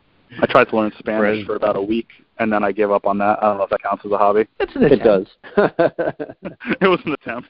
I 0.40 0.46
tried 0.46 0.70
to 0.70 0.76
learn 0.76 0.90
Spanish 0.98 1.44
for 1.44 1.56
about 1.56 1.76
a 1.76 1.82
week, 1.82 2.08
and 2.42 2.52
then 2.52 2.64
I 2.64 2.72
gave 2.72 2.90
up 2.90 3.06
on 3.06 3.18
that. 3.18 3.38
I 3.42 3.46
don't 3.46 3.58
know 3.58 3.64
if 3.64 3.70
that 3.70 3.82
counts 3.82 4.04
as 4.04 4.12
a 4.12 4.18
hobby. 4.18 4.46
It's 4.60 4.74
an 4.76 4.84
attempt. 4.84 5.04
It 5.44 5.56
does. 5.56 6.36
it 6.80 6.88
was 6.88 7.00
an 7.04 7.12
attempt. 7.12 7.48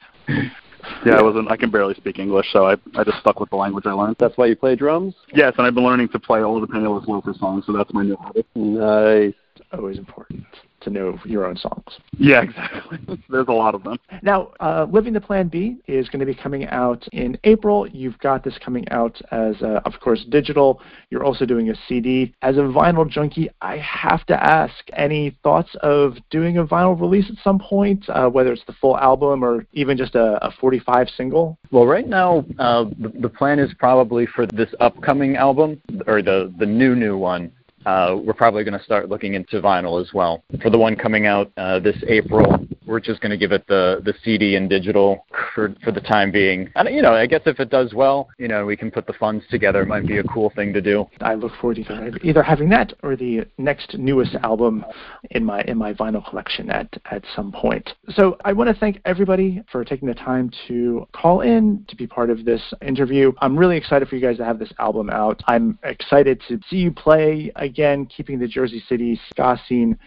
Yeah, 1.05 1.15
I 1.15 1.21
wasn't. 1.21 1.49
I 1.49 1.57
can 1.57 1.71
barely 1.71 1.93
speak 1.95 2.19
English, 2.19 2.47
so 2.51 2.65
I 2.65 2.75
I 2.95 3.03
just 3.03 3.19
stuck 3.19 3.39
with 3.39 3.49
the 3.49 3.55
language 3.55 3.85
I 3.85 3.93
learned. 3.93 4.17
That's 4.19 4.37
why 4.37 4.47
you 4.47 4.55
play 4.55 4.75
drums. 4.75 5.15
Yes, 5.33 5.53
and 5.57 5.65
I've 5.65 5.75
been 5.75 5.85
learning 5.85 6.09
to 6.09 6.19
play 6.19 6.41
all 6.41 6.59
the 6.59 6.67
Penniless 6.67 7.07
Loafer 7.07 7.33
songs, 7.39 7.65
so 7.65 7.73
that's 7.73 7.93
my 7.93 8.03
new 8.03 8.17
hobby. 8.17 8.43
Nice. 8.55 9.33
Always 9.73 9.97
important 9.97 10.45
to 10.81 10.89
know 10.89 11.17
your 11.25 11.45
own 11.45 11.57
songs. 11.57 11.99
Yeah, 12.17 12.41
exactly. 12.43 12.99
There's 13.29 13.47
a 13.47 13.53
lot 13.53 13.73
of 13.73 13.83
them. 13.83 13.97
Now, 14.21 14.51
uh, 14.59 14.85
Living 14.91 15.13
the 15.13 15.21
Plan 15.21 15.47
B 15.47 15.77
is 15.87 16.09
going 16.09 16.19
to 16.19 16.25
be 16.25 16.35
coming 16.35 16.67
out 16.67 17.07
in 17.11 17.37
April. 17.43 17.87
You've 17.87 18.17
got 18.19 18.43
this 18.43 18.57
coming 18.63 18.87
out 18.89 19.19
as, 19.31 19.55
uh, 19.61 19.81
of 19.85 19.93
course, 19.99 20.25
digital. 20.29 20.81
You're 21.09 21.23
also 21.23 21.45
doing 21.45 21.69
a 21.69 21.75
CD. 21.87 22.33
As 22.41 22.57
a 22.57 22.61
vinyl 22.61 23.09
junkie, 23.09 23.49
I 23.61 23.77
have 23.77 24.25
to 24.27 24.43
ask 24.43 24.75
any 24.93 25.37
thoughts 25.41 25.75
of 25.81 26.17
doing 26.29 26.57
a 26.57 26.65
vinyl 26.65 26.99
release 26.99 27.25
at 27.29 27.43
some 27.43 27.59
point, 27.59 28.07
uh, 28.09 28.27
whether 28.29 28.51
it's 28.53 28.65
the 28.67 28.73
full 28.73 28.97
album 28.97 29.43
or 29.43 29.65
even 29.73 29.97
just 29.97 30.15
a, 30.15 30.45
a 30.45 30.51
45 30.51 31.07
single? 31.15 31.57
Well, 31.71 31.87
right 31.87 32.07
now, 32.07 32.45
uh, 32.59 32.85
the, 32.99 33.11
the 33.21 33.29
plan 33.29 33.59
is 33.59 33.73
probably 33.79 34.27
for 34.27 34.45
this 34.45 34.69
upcoming 34.79 35.35
album, 35.35 35.81
or 36.05 36.21
the, 36.21 36.53
the 36.59 36.65
new, 36.65 36.95
new 36.95 37.17
one, 37.17 37.51
uh, 37.85 38.17
we're 38.23 38.33
probably 38.33 38.63
going 38.63 38.77
to 38.77 38.83
start 38.83 39.09
looking 39.09 39.33
into 39.33 39.61
vinyl 39.61 40.01
as 40.01 40.13
well. 40.13 40.43
For 40.61 40.69
the 40.69 40.77
one 40.77 40.95
coming 40.95 41.25
out 41.25 41.51
uh, 41.57 41.79
this 41.79 41.97
April, 42.07 42.67
we're 42.93 42.99
just 42.99 43.21
going 43.21 43.31
to 43.31 43.37
give 43.37 43.51
it 43.51 43.65
the, 43.67 44.01
the 44.05 44.13
CD 44.23 44.55
and 44.55 44.69
digital 44.69 45.25
for, 45.55 45.75
for 45.83 45.91
the 45.91 45.99
time 45.99 46.31
being. 46.31 46.71
And, 46.75 46.87
you 46.93 47.01
know, 47.01 47.15
I 47.15 47.25
guess 47.25 47.41
if 47.47 47.59
it 47.59 47.71
does 47.71 47.95
well, 47.95 48.29
you 48.37 48.47
know, 48.47 48.67
we 48.67 48.77
can 48.77 48.91
put 48.91 49.07
the 49.07 49.13
funds 49.13 49.43
together. 49.49 49.81
It 49.81 49.87
might 49.87 50.05
be 50.05 50.19
a 50.19 50.23
cool 50.23 50.51
thing 50.55 50.73
to 50.73 50.81
do. 50.81 51.09
I 51.19 51.33
look 51.33 51.53
forward 51.59 51.77
to 51.77 52.19
either, 52.23 52.43
having 52.43 52.69
that 52.69 52.93
or 53.01 53.15
the 53.15 53.45
next 53.57 53.97
newest 53.97 54.35
album 54.35 54.85
in 55.31 55.43
my 55.43 55.61
in 55.63 55.77
my 55.77 55.93
vinyl 55.93 56.27
collection 56.29 56.69
at 56.69 56.87
at 57.09 57.23
some 57.35 57.51
point. 57.51 57.89
So 58.11 58.37
I 58.45 58.53
want 58.53 58.69
to 58.69 58.79
thank 58.79 59.01
everybody 59.05 59.63
for 59.71 59.83
taking 59.83 60.07
the 60.07 60.13
time 60.13 60.51
to 60.67 61.07
call 61.13 61.41
in 61.41 61.83
to 61.87 61.95
be 61.95 62.05
part 62.05 62.29
of 62.29 62.45
this 62.45 62.61
interview. 62.85 63.31
I'm 63.39 63.57
really 63.57 63.77
excited 63.77 64.07
for 64.07 64.15
you 64.15 64.21
guys 64.21 64.37
to 64.37 64.45
have 64.45 64.59
this 64.59 64.71
album 64.77 65.09
out. 65.09 65.41
I'm 65.47 65.79
excited 65.83 66.41
to 66.47 66.59
see 66.69 66.77
you 66.77 66.91
play 66.91 67.51
again, 67.55 68.05
keeping 68.05 68.37
the 68.37 68.47
Jersey 68.47 68.83
City 68.87 69.19
ska 69.31 69.59
scene 69.67 69.97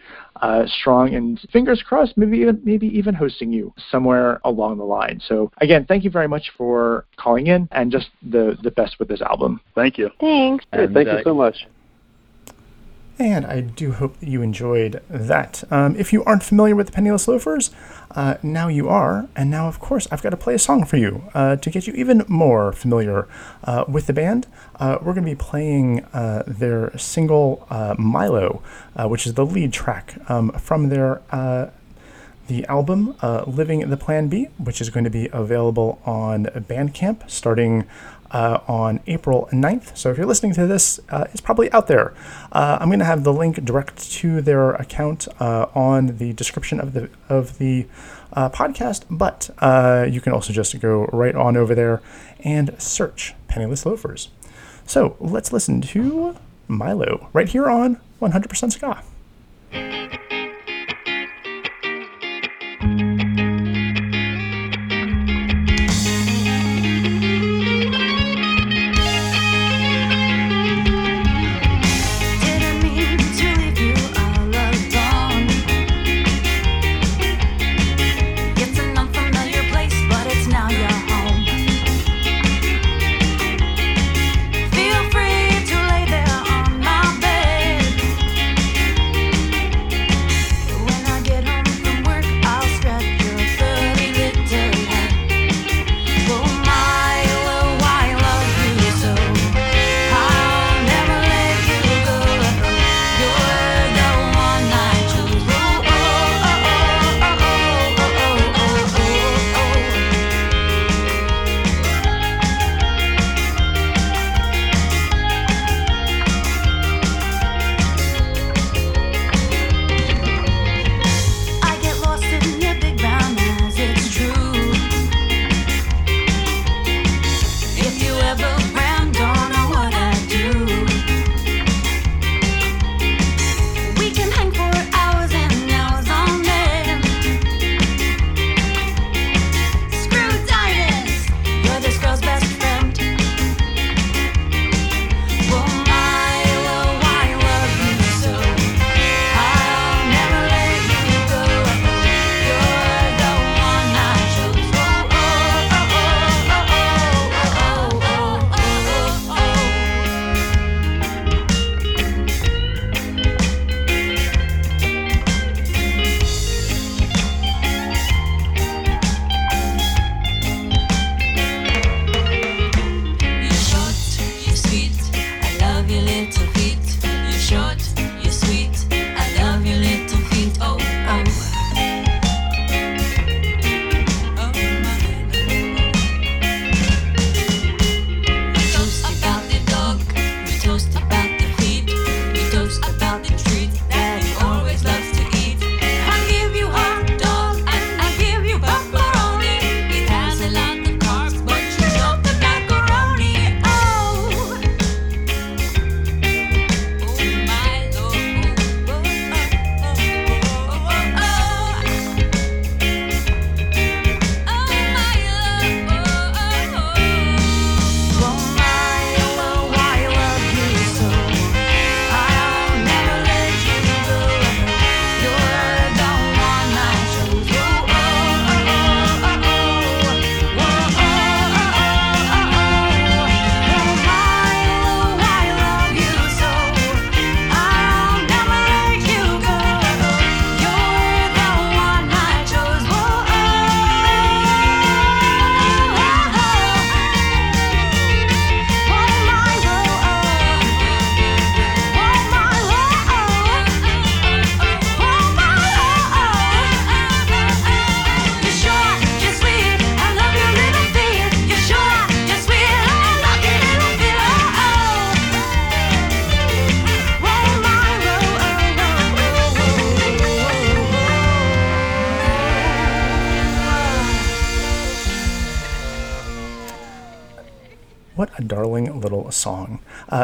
uh, 0.43 0.67
strong, 0.67 1.15
and 1.15 1.41
fingers 1.53 1.83
crossed, 1.87 2.17
maybe 2.17 2.39
even 2.39 2.61
maybe 2.65 2.87
even 2.89 3.15
hosting 3.15 3.53
you 3.53 3.73
somewhere 3.91 4.41
along 4.45 4.79
the 4.79 4.85
line. 4.85 5.21
So 5.27 5.51
again, 5.59 5.85
thank 5.87 6.05
you 6.05 6.11
very 6.11 6.29
much 6.29 6.53
for 6.57 7.07
calling 7.17 7.49
in, 7.49 7.69
and 7.73 7.91
just 7.91 8.09
the 8.23 8.57
the 8.63 8.71
best 8.71 8.99
with 8.99 9.09
this 9.09 9.23
album. 9.23 9.61
Thank 9.75 9.99
you. 9.99 10.11
Thanks. 10.21 10.65
Hey, 10.73 10.87
thank 10.93 11.09
uh, 11.09 11.19
you 11.19 11.23
so 11.25 11.35
much. 11.35 11.67
And 13.19 13.47
I 13.47 13.61
do 13.61 13.93
hope 13.93 14.21
that 14.21 14.29
you 14.29 14.43
enjoyed 14.43 15.03
that. 15.09 15.65
Um, 15.71 15.97
if 15.97 16.13
you 16.13 16.23
aren't 16.25 16.43
familiar 16.43 16.77
with 16.77 16.89
the 16.89 16.93
Penniless 16.93 17.27
Loafers, 17.27 17.71
uh, 18.11 18.37
now 18.43 18.69
you 18.69 18.89
are. 18.89 19.29
And 19.35 19.51
now, 19.51 19.69
of 19.69 19.81
course, 19.81 20.07
I've 20.11 20.23
got 20.23 20.31
to 20.31 20.37
play 20.37 20.55
a 20.55 20.59
song 20.59 20.85
for 20.85 20.99
you 20.99 21.25
uh, 21.33 21.57
to 21.57 21.71
get 21.71 21.87
you 21.87 21.95
even 21.95 22.25
more 22.29 22.73
familiar 22.73 23.27
uh, 23.65 23.85
with 23.89 24.07
the 24.07 24.13
band. 24.13 24.47
Uh, 24.79 24.99
we're 25.01 25.15
going 25.15 25.25
to 25.25 25.31
be 25.31 25.35
playing 25.35 26.05
uh, 26.13 26.43
their 26.47 26.97
single 26.99 27.67
uh, 27.71 27.95
Milo, 27.99 28.63
which 29.05 29.27
is 29.27 29.35
the 29.35 29.47
lead 29.47 29.73
track 29.73 30.19
um, 30.29 30.51
from 30.53 30.91
their 30.91 31.23
the 32.47 32.65
album 32.67 33.17
uh, 33.23 33.43
Living 33.47 33.89
the 33.91 33.97
Plan 33.97 34.29
B, 34.29 34.45
which 34.59 34.81
is 34.81 34.91
going 34.91 35.03
to 35.03 35.11
be 35.11 35.29
available 35.33 36.01
on 36.05 36.45
Bandcamp 36.45 37.29
starting 37.29 37.85
uh, 38.31 38.61
on 38.67 39.01
April 39.07 39.49
9th. 39.53 39.97
So 39.97 40.11
if 40.11 40.17
you're 40.17 40.27
listening 40.27 40.55
to 40.55 40.67
this, 40.67 41.01
uh, 41.11 41.25
it's 41.33 41.41
probably 41.41 41.71
out 41.73 41.87
there. 41.87 42.15
Uh, 42.53 42.79
I'm 42.81 42.89
going 42.89 42.99
to 42.99 43.05
have 43.05 43.25
the 43.25 43.33
link 43.33 43.65
direct 43.65 44.11
to 44.13 44.41
their 44.41 44.73
account 44.73 45.29
uh, 45.41 45.67
on 45.75 46.19
the 46.19 46.33
description 46.33 46.81
of 46.81 46.93
the 46.93 47.11
of 47.29 47.59
the 47.59 47.87
uh, 48.33 48.49
podcast, 48.51 49.05
but 49.11 49.51
uh, 49.59 50.07
you 50.09 50.21
can 50.21 50.33
also 50.33 50.53
just 50.53 50.79
go 50.81 51.07
right 51.07 51.35
on 51.35 51.57
over 51.57 51.75
there 51.75 52.03
and 52.41 52.75
search 52.81 53.35
Penniless 53.49 53.87
Loafers. 53.87 54.29
So 54.87 55.17
let's 55.21 55.53
listen 55.53 55.81
to 55.81 56.37
Milo 56.69 57.29
right 57.33 57.49
here 57.49 57.69
on 57.69 58.01
100% 58.21 58.73
Ska. 58.73 59.03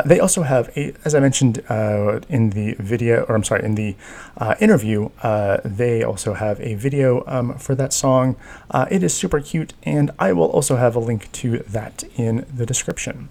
Uh, 0.03 0.09
they 0.09 0.21
also 0.21 0.43
have 0.43 0.71
a, 0.77 0.95
as 1.05 1.15
I 1.15 1.21
mentioned 1.21 1.63
uh, 1.69 2.21
in 2.29 2.51
the 2.51 2.75
video, 2.79 3.25
or 3.25 3.35
I'm 3.35 3.45
sorry, 3.45 3.65
in 3.65 3.75
the 3.75 3.95
uh, 4.37 4.55
interview, 4.61 5.11
uh, 5.23 5.59
they 5.65 6.03
also 6.03 6.35
have 6.35 6.61
a 6.61 6.75
video 6.75 7.25
um, 7.27 7.57
for 7.59 7.75
that 7.75 7.93
song. 7.93 8.37
Uh, 8.71 8.87
it 8.91 9.03
is 9.03 9.15
super 9.15 9.41
cute, 9.41 9.75
and 9.85 10.11
I 10.19 10.33
will 10.33 10.51
also 10.51 10.77
have 10.77 10.97
a 10.97 10.99
link 10.99 11.31
to 11.33 11.59
that 11.59 12.05
in 12.17 12.47
the 12.53 12.67
description. 12.67 13.29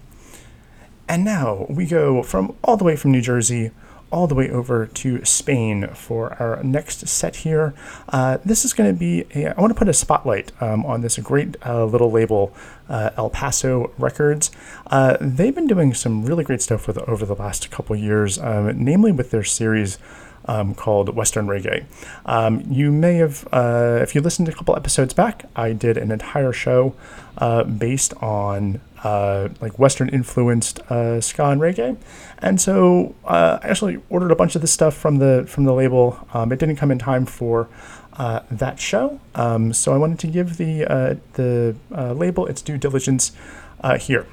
And 1.08 1.24
now 1.24 1.66
we 1.68 1.86
go 1.86 2.22
from 2.22 2.54
all 2.64 2.76
the 2.76 2.84
way 2.84 2.96
from 2.96 3.12
New 3.12 3.20
Jersey 3.20 3.70
all 4.12 4.26
the 4.26 4.34
way 4.34 4.50
over 4.50 4.86
to 4.86 5.24
Spain 5.24 5.88
for 5.94 6.34
our 6.34 6.62
next 6.62 7.08
set 7.08 7.36
here. 7.36 7.74
Uh, 8.10 8.38
this 8.44 8.64
is 8.64 8.72
going 8.72 8.92
to 8.92 8.98
be, 8.98 9.24
a, 9.34 9.56
I 9.56 9.60
want 9.60 9.72
to 9.72 9.78
put 9.78 9.88
a 9.88 9.94
spotlight 9.94 10.52
um, 10.60 10.84
on 10.86 11.00
this 11.00 11.18
great 11.18 11.56
uh, 11.64 11.84
little 11.86 12.10
label, 12.10 12.54
uh, 12.88 13.10
El 13.16 13.30
Paso 13.30 13.90
Records. 13.98 14.50
Uh, 14.86 15.16
they've 15.20 15.54
been 15.54 15.66
doing 15.66 15.94
some 15.94 16.24
really 16.24 16.44
great 16.44 16.60
stuff 16.60 16.86
with, 16.86 16.98
over 16.98 17.24
the 17.24 17.34
last 17.34 17.70
couple 17.70 17.96
years, 17.96 18.38
um, 18.38 18.84
namely 18.84 19.10
with 19.10 19.30
their 19.30 19.44
series. 19.44 19.98
Um, 20.44 20.74
called 20.74 21.14
Western 21.14 21.46
Reggae. 21.46 21.84
Um, 22.26 22.64
you 22.68 22.90
may 22.90 23.14
have, 23.18 23.46
uh, 23.52 24.00
if 24.02 24.16
you 24.16 24.20
listened 24.20 24.48
a 24.48 24.52
couple 24.52 24.74
episodes 24.74 25.14
back, 25.14 25.44
I 25.54 25.72
did 25.72 25.96
an 25.96 26.10
entire 26.10 26.52
show 26.52 26.96
uh, 27.38 27.62
based 27.62 28.12
on 28.14 28.80
uh, 29.02 29.48
like 29.60 29.78
Western 29.78 30.08
influenced 30.08 30.80
uh, 30.90 31.20
ska 31.20 31.44
and 31.46 31.60
reggae, 31.60 31.96
and 32.38 32.60
so 32.60 33.14
uh, 33.24 33.58
I 33.62 33.68
actually 33.68 34.00
ordered 34.10 34.30
a 34.30 34.36
bunch 34.36 34.54
of 34.54 34.60
this 34.60 34.72
stuff 34.72 34.94
from 34.94 35.16
the 35.16 35.44
from 35.48 35.64
the 35.64 35.72
label. 35.72 36.26
Um, 36.32 36.52
it 36.52 36.58
didn't 36.58 36.76
come 36.76 36.90
in 36.90 36.98
time 36.98 37.26
for 37.26 37.68
uh, 38.14 38.40
that 38.50 38.78
show, 38.78 39.20
um, 39.34 39.72
so 39.72 39.92
I 39.92 39.96
wanted 39.96 40.18
to 40.20 40.26
give 40.26 40.56
the 40.56 40.84
uh, 40.84 41.14
the 41.34 41.76
label 42.14 42.46
its 42.46 42.62
due 42.62 42.78
diligence 42.78 43.32
here. 44.00 44.26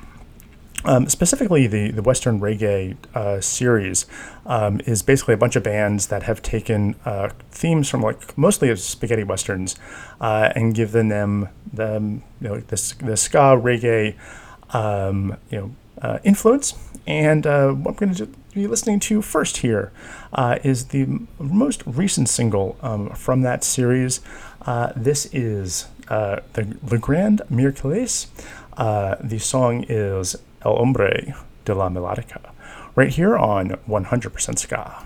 Um, 0.86 1.09
specifically, 1.09 1.67
the, 1.67 1.91
the 1.91 2.01
Western 2.01 2.39
Reggae 2.39 2.95
uh, 3.13 3.41
series 3.41 4.05
um, 4.45 4.80
is 4.86 5.03
basically 5.03 5.34
a 5.34 5.38
bunch 5.38 5.57
of 5.57 5.63
bands 5.63 6.07
that 6.07 6.24
have 6.24 6.41
taken 6.41 6.95
uh, 7.03 7.30
themes 7.51 7.89
from 7.89 8.01
like 8.01 8.38
mostly 8.38 8.74
spaghetti 8.78 9.24
westerns 9.24 9.76
uh, 10.22 10.53
and 10.55 10.74
given 10.74 11.09
them 11.09 11.49
them 11.72 12.24
you 12.39 12.47
know 12.47 12.59
this 12.61 12.93
the 12.93 13.17
ska 13.17 13.59
reggae 13.61 14.15
um, 14.74 15.38
you 15.49 15.57
know 15.59 15.76
uh, 16.01 16.20
influence. 16.24 16.76
And 17.07 17.47
uh, 17.47 17.72
what 17.72 17.91
I'm 17.91 17.95
going 17.95 18.15
to 18.15 18.28
be 18.53 18.67
listening 18.67 18.99
to 19.01 19.22
first 19.22 19.57
here 19.57 19.91
uh, 20.34 20.59
is 20.63 20.88
the 20.88 21.01
m- 21.01 21.28
most 21.39 21.84
recent 21.86 22.30
single 22.30 22.78
um, 22.82 23.09
from 23.11 23.41
that 23.41 23.63
series. 23.63 24.22
Uh, 24.61 24.91
this 24.95 25.28
is 25.34 25.88
uh, 26.09 26.41
the 26.53 26.78
Le 26.89 26.97
Grand 26.97 27.41
Miércoles. 27.51 28.28
Uh, 28.78 29.15
the 29.22 29.39
song 29.39 29.86
is 29.89 30.36
El 30.63 30.76
Hombre 30.76 31.36
de 31.65 31.74
la 31.74 31.89
Melodica, 31.89 32.51
right 32.95 33.09
here 33.09 33.38
on 33.38 33.70
100% 33.88 34.59
Ska. 34.59 35.05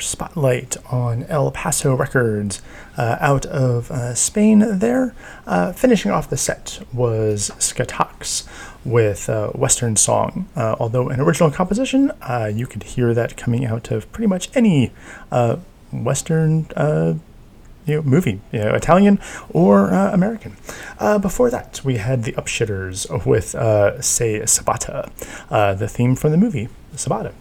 Spotlight 0.00 0.76
on 0.92 1.24
El 1.24 1.50
Paso 1.50 1.94
Records 1.94 2.60
uh, 2.96 3.16
out 3.20 3.46
of 3.46 3.90
uh, 3.90 4.14
Spain 4.14 4.78
there. 4.78 5.14
Uh, 5.46 5.72
finishing 5.72 6.10
off 6.10 6.28
the 6.28 6.36
set 6.36 6.80
was 6.92 7.50
Skatox 7.58 8.46
with 8.84 9.28
uh, 9.28 9.48
Western 9.50 9.96
Song. 9.96 10.48
Uh, 10.56 10.76
although 10.80 11.08
an 11.08 11.20
original 11.20 11.50
composition, 11.50 12.10
uh, 12.22 12.50
you 12.52 12.66
could 12.66 12.82
hear 12.82 13.14
that 13.14 13.36
coming 13.36 13.64
out 13.64 13.90
of 13.90 14.10
pretty 14.12 14.28
much 14.28 14.50
any 14.54 14.92
Western 15.92 16.66
you 17.88 17.96
know, 17.96 18.02
movie, 18.02 18.40
you 18.52 18.58
know, 18.60 18.74
Italian 18.74 19.18
or 19.50 19.92
uh, 19.92 20.12
American. 20.12 20.56
Uh, 20.98 21.18
before 21.18 21.50
that, 21.50 21.80
we 21.84 21.96
had 21.96 22.24
the 22.24 22.32
Upshitters 22.32 23.08
with 23.26 23.54
uh, 23.54 24.00
Say 24.02 24.40
Sabata, 24.40 25.10
the 25.78 25.88
theme 25.88 26.14
from 26.14 26.30
the 26.30 26.36
movie 26.36 26.68
Sabata. 26.98 27.32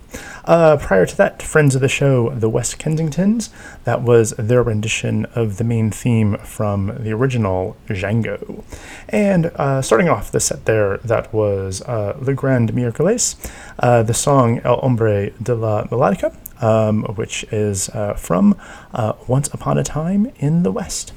Uh, 0.46 0.78
prior 0.78 1.06
to 1.06 1.18
that, 1.18 1.42
friends 1.42 1.76
of 1.76 1.82
the 1.82 1.90
show, 1.90 2.30
the 2.30 2.48
West 2.48 2.80
Kensingtons, 2.80 3.50
that 3.84 4.02
was 4.02 4.32
their 4.38 4.64
rendition 4.64 5.26
of 5.36 5.58
the 5.58 5.64
main 5.64 5.92
theme 5.92 6.38
from 6.38 6.96
the 7.04 7.12
original 7.12 7.76
Django. 7.88 8.64
And 9.10 9.48
uh, 9.56 9.82
starting 9.82 10.08
off 10.08 10.32
the 10.32 10.40
set 10.40 10.66
there, 10.66 10.98
that 11.00 11.34
was 11.34 11.82
uh, 11.82 12.18
Le 12.22 12.34
Grand 12.34 12.72
Miércoles, 12.72 13.36
uh, 13.80 14.04
the 14.04 14.14
song 14.14 14.60
El 14.64 14.80
Hombre 14.80 15.32
de 15.32 15.56
la 15.56 15.84
Melodica, 15.86 16.36
um, 16.64 17.04
which 17.16 17.44
is 17.52 17.90
uh, 17.90 18.14
from 18.14 18.56
uh, 18.94 19.14
Once 19.28 19.48
Upon 19.50 19.78
a 19.78 19.84
Time 19.84 20.32
in 20.38 20.64
the 20.64 20.72
West. 20.72 21.14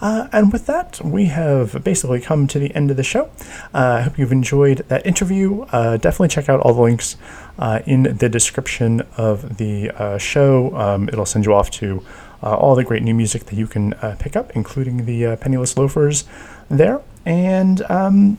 Uh, 0.00 0.28
and 0.32 0.52
with 0.52 0.66
that, 0.66 1.00
we 1.04 1.26
have 1.26 1.82
basically 1.84 2.20
come 2.20 2.46
to 2.48 2.58
the 2.58 2.74
end 2.74 2.90
of 2.90 2.96
the 2.96 3.02
show. 3.02 3.30
Uh, 3.72 3.98
I 3.98 4.00
hope 4.02 4.18
you've 4.18 4.32
enjoyed 4.32 4.78
that 4.88 5.06
interview. 5.06 5.62
Uh, 5.72 5.96
definitely 5.96 6.28
check 6.28 6.48
out 6.48 6.60
all 6.60 6.74
the 6.74 6.82
links 6.82 7.16
uh, 7.58 7.80
in 7.86 8.02
the 8.02 8.28
description 8.28 9.02
of 9.16 9.58
the 9.58 9.90
uh, 9.90 10.18
show. 10.18 10.74
Um, 10.76 11.08
it'll 11.08 11.26
send 11.26 11.44
you 11.46 11.54
off 11.54 11.70
to 11.72 12.04
uh, 12.42 12.54
all 12.56 12.74
the 12.74 12.84
great 12.84 13.02
new 13.02 13.14
music 13.14 13.44
that 13.46 13.56
you 13.56 13.66
can 13.66 13.94
pick 14.18 14.36
up, 14.36 14.54
including 14.54 15.06
the 15.06 15.36
Penniless 15.36 15.76
Loafers 15.76 16.24
there. 16.68 17.00
And 17.24 17.80
um, 17.90 18.38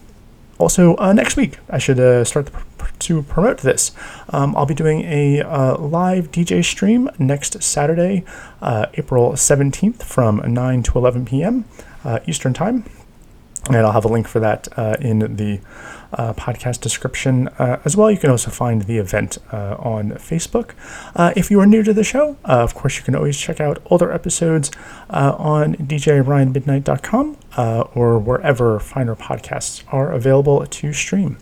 also, 0.57 0.95
uh, 0.97 1.11
next 1.13 1.35
week, 1.35 1.59
I 1.69 1.77
should 1.77 1.99
uh, 1.99 2.23
start 2.23 2.49
to 2.99 3.23
promote 3.23 3.59
this. 3.59 3.91
Um, 4.29 4.55
I'll 4.55 4.65
be 4.65 4.73
doing 4.73 5.01
a 5.01 5.41
uh, 5.41 5.77
live 5.77 6.31
DJ 6.31 6.63
stream 6.63 7.09
next 7.19 7.61
Saturday, 7.61 8.23
uh, 8.61 8.85
April 8.93 9.33
17th 9.33 10.03
from 10.03 10.41
9 10.45 10.83
to 10.83 10.97
11 10.97 11.25
p.m. 11.25 11.65
Uh, 12.03 12.19
Eastern 12.25 12.53
Time. 12.53 12.85
And 13.67 13.77
I'll 13.77 13.93
have 13.93 14.05
a 14.05 14.09
link 14.09 14.27
for 14.27 14.39
that 14.39 14.67
uh, 14.77 14.95
in 14.99 15.37
the 15.37 15.59
uh, 16.13 16.33
podcast 16.33 16.81
description 16.81 17.47
uh, 17.59 17.81
as 17.83 17.97
well. 17.97 18.11
You 18.11 18.17
can 18.17 18.29
also 18.29 18.51
find 18.51 18.83
the 18.83 18.97
event 18.97 19.39
uh, 19.51 19.75
on 19.79 20.11
Facebook. 20.11 20.71
Uh, 21.15 21.33
if 21.35 21.49
you 21.49 21.59
are 21.59 21.65
new 21.65 21.81
to 21.83 21.93
the 21.93 22.03
show, 22.03 22.37
uh, 22.45 22.61
of 22.61 22.75
course, 22.75 22.97
you 22.97 23.03
can 23.03 23.15
always 23.15 23.37
check 23.37 23.59
out 23.59 23.81
older 23.87 24.11
episodes 24.11 24.71
on 25.09 25.75
djryanmidnight.com 25.75 27.37
or 27.95 28.19
wherever 28.19 28.79
finer 28.79 29.15
podcasts 29.15 29.83
are 29.91 30.11
available 30.11 30.65
to 30.65 30.93
stream. 30.93 31.37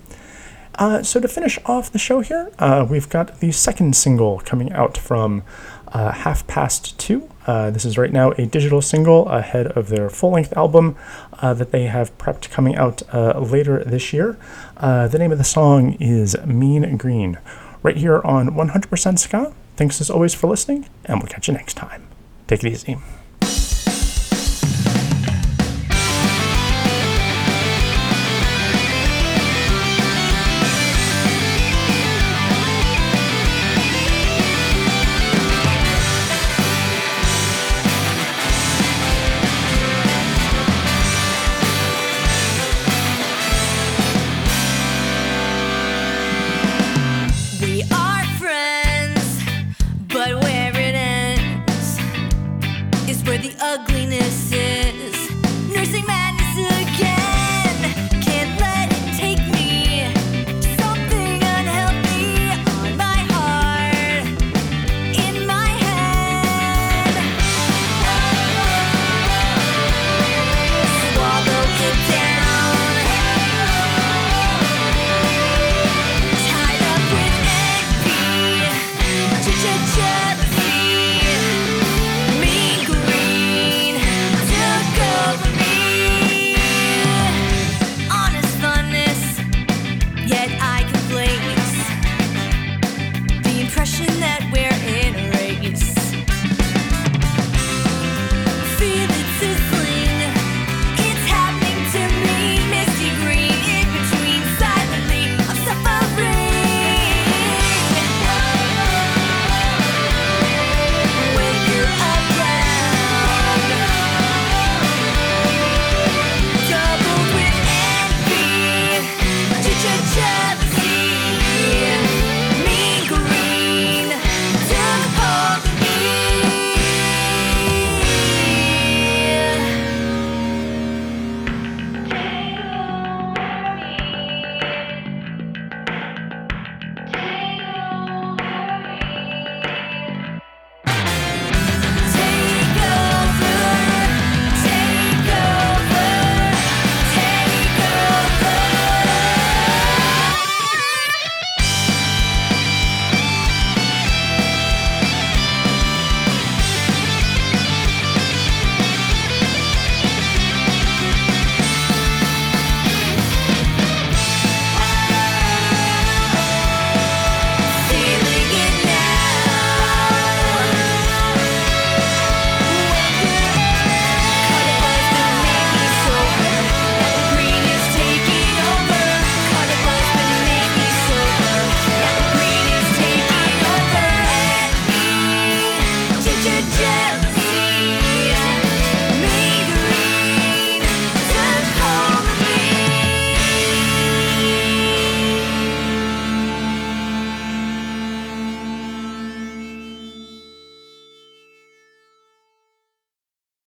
So 1.04 1.20
to 1.20 1.28
finish 1.28 1.60
off 1.66 1.92
the 1.92 2.00
show 2.00 2.22
here, 2.22 2.52
we've 2.90 3.10
got 3.10 3.42
the 3.42 3.52
second 3.52 3.96
single 3.96 4.40
coming 4.40 4.72
out 4.72 4.98
from 4.98 5.44
Half 5.92 6.48
Past 6.48 6.98
Two. 6.98 7.30
Uh, 7.46 7.70
this 7.72 7.86
is 7.86 7.98
right 7.98 8.12
now 8.12 8.32
a 8.32 8.46
digital 8.46 8.82
single 8.82 9.28
ahead 9.30 9.68
of 9.68 9.90
their 9.90 10.10
full-length 10.10 10.56
album 10.56 10.96
uh, 11.40 11.54
that 11.54 11.72
they 11.72 11.84
have 11.86 12.18
prepped 12.18 12.50
coming 12.50 12.76
out 12.76 13.02
uh, 13.14 13.40
later 13.40 13.84
this 13.84 14.14
year. 14.14 14.38
Uh, 14.78 15.08
the 15.08 15.20
name 15.20 15.32
of 15.32 15.38
the 15.38 15.44
song 15.44 15.94
is 16.00 16.38
Mean 16.46 16.98
Green. 16.98 17.38
Right 17.82 17.98
here 17.98 18.22
on 18.24 18.50
100% 18.50 19.20
Ska. 19.20 19.54
Thanks 19.76 20.00
as 20.00 20.10
always 20.10 20.34
for 20.34 20.48
listening, 20.48 20.88
and 21.06 21.20
we'll 21.20 21.28
catch 21.28 21.48
you 21.48 21.54
next 21.54 21.74
time. 21.74 22.08
Take 22.48 22.64
it 22.64 22.72
easy. 22.72 22.98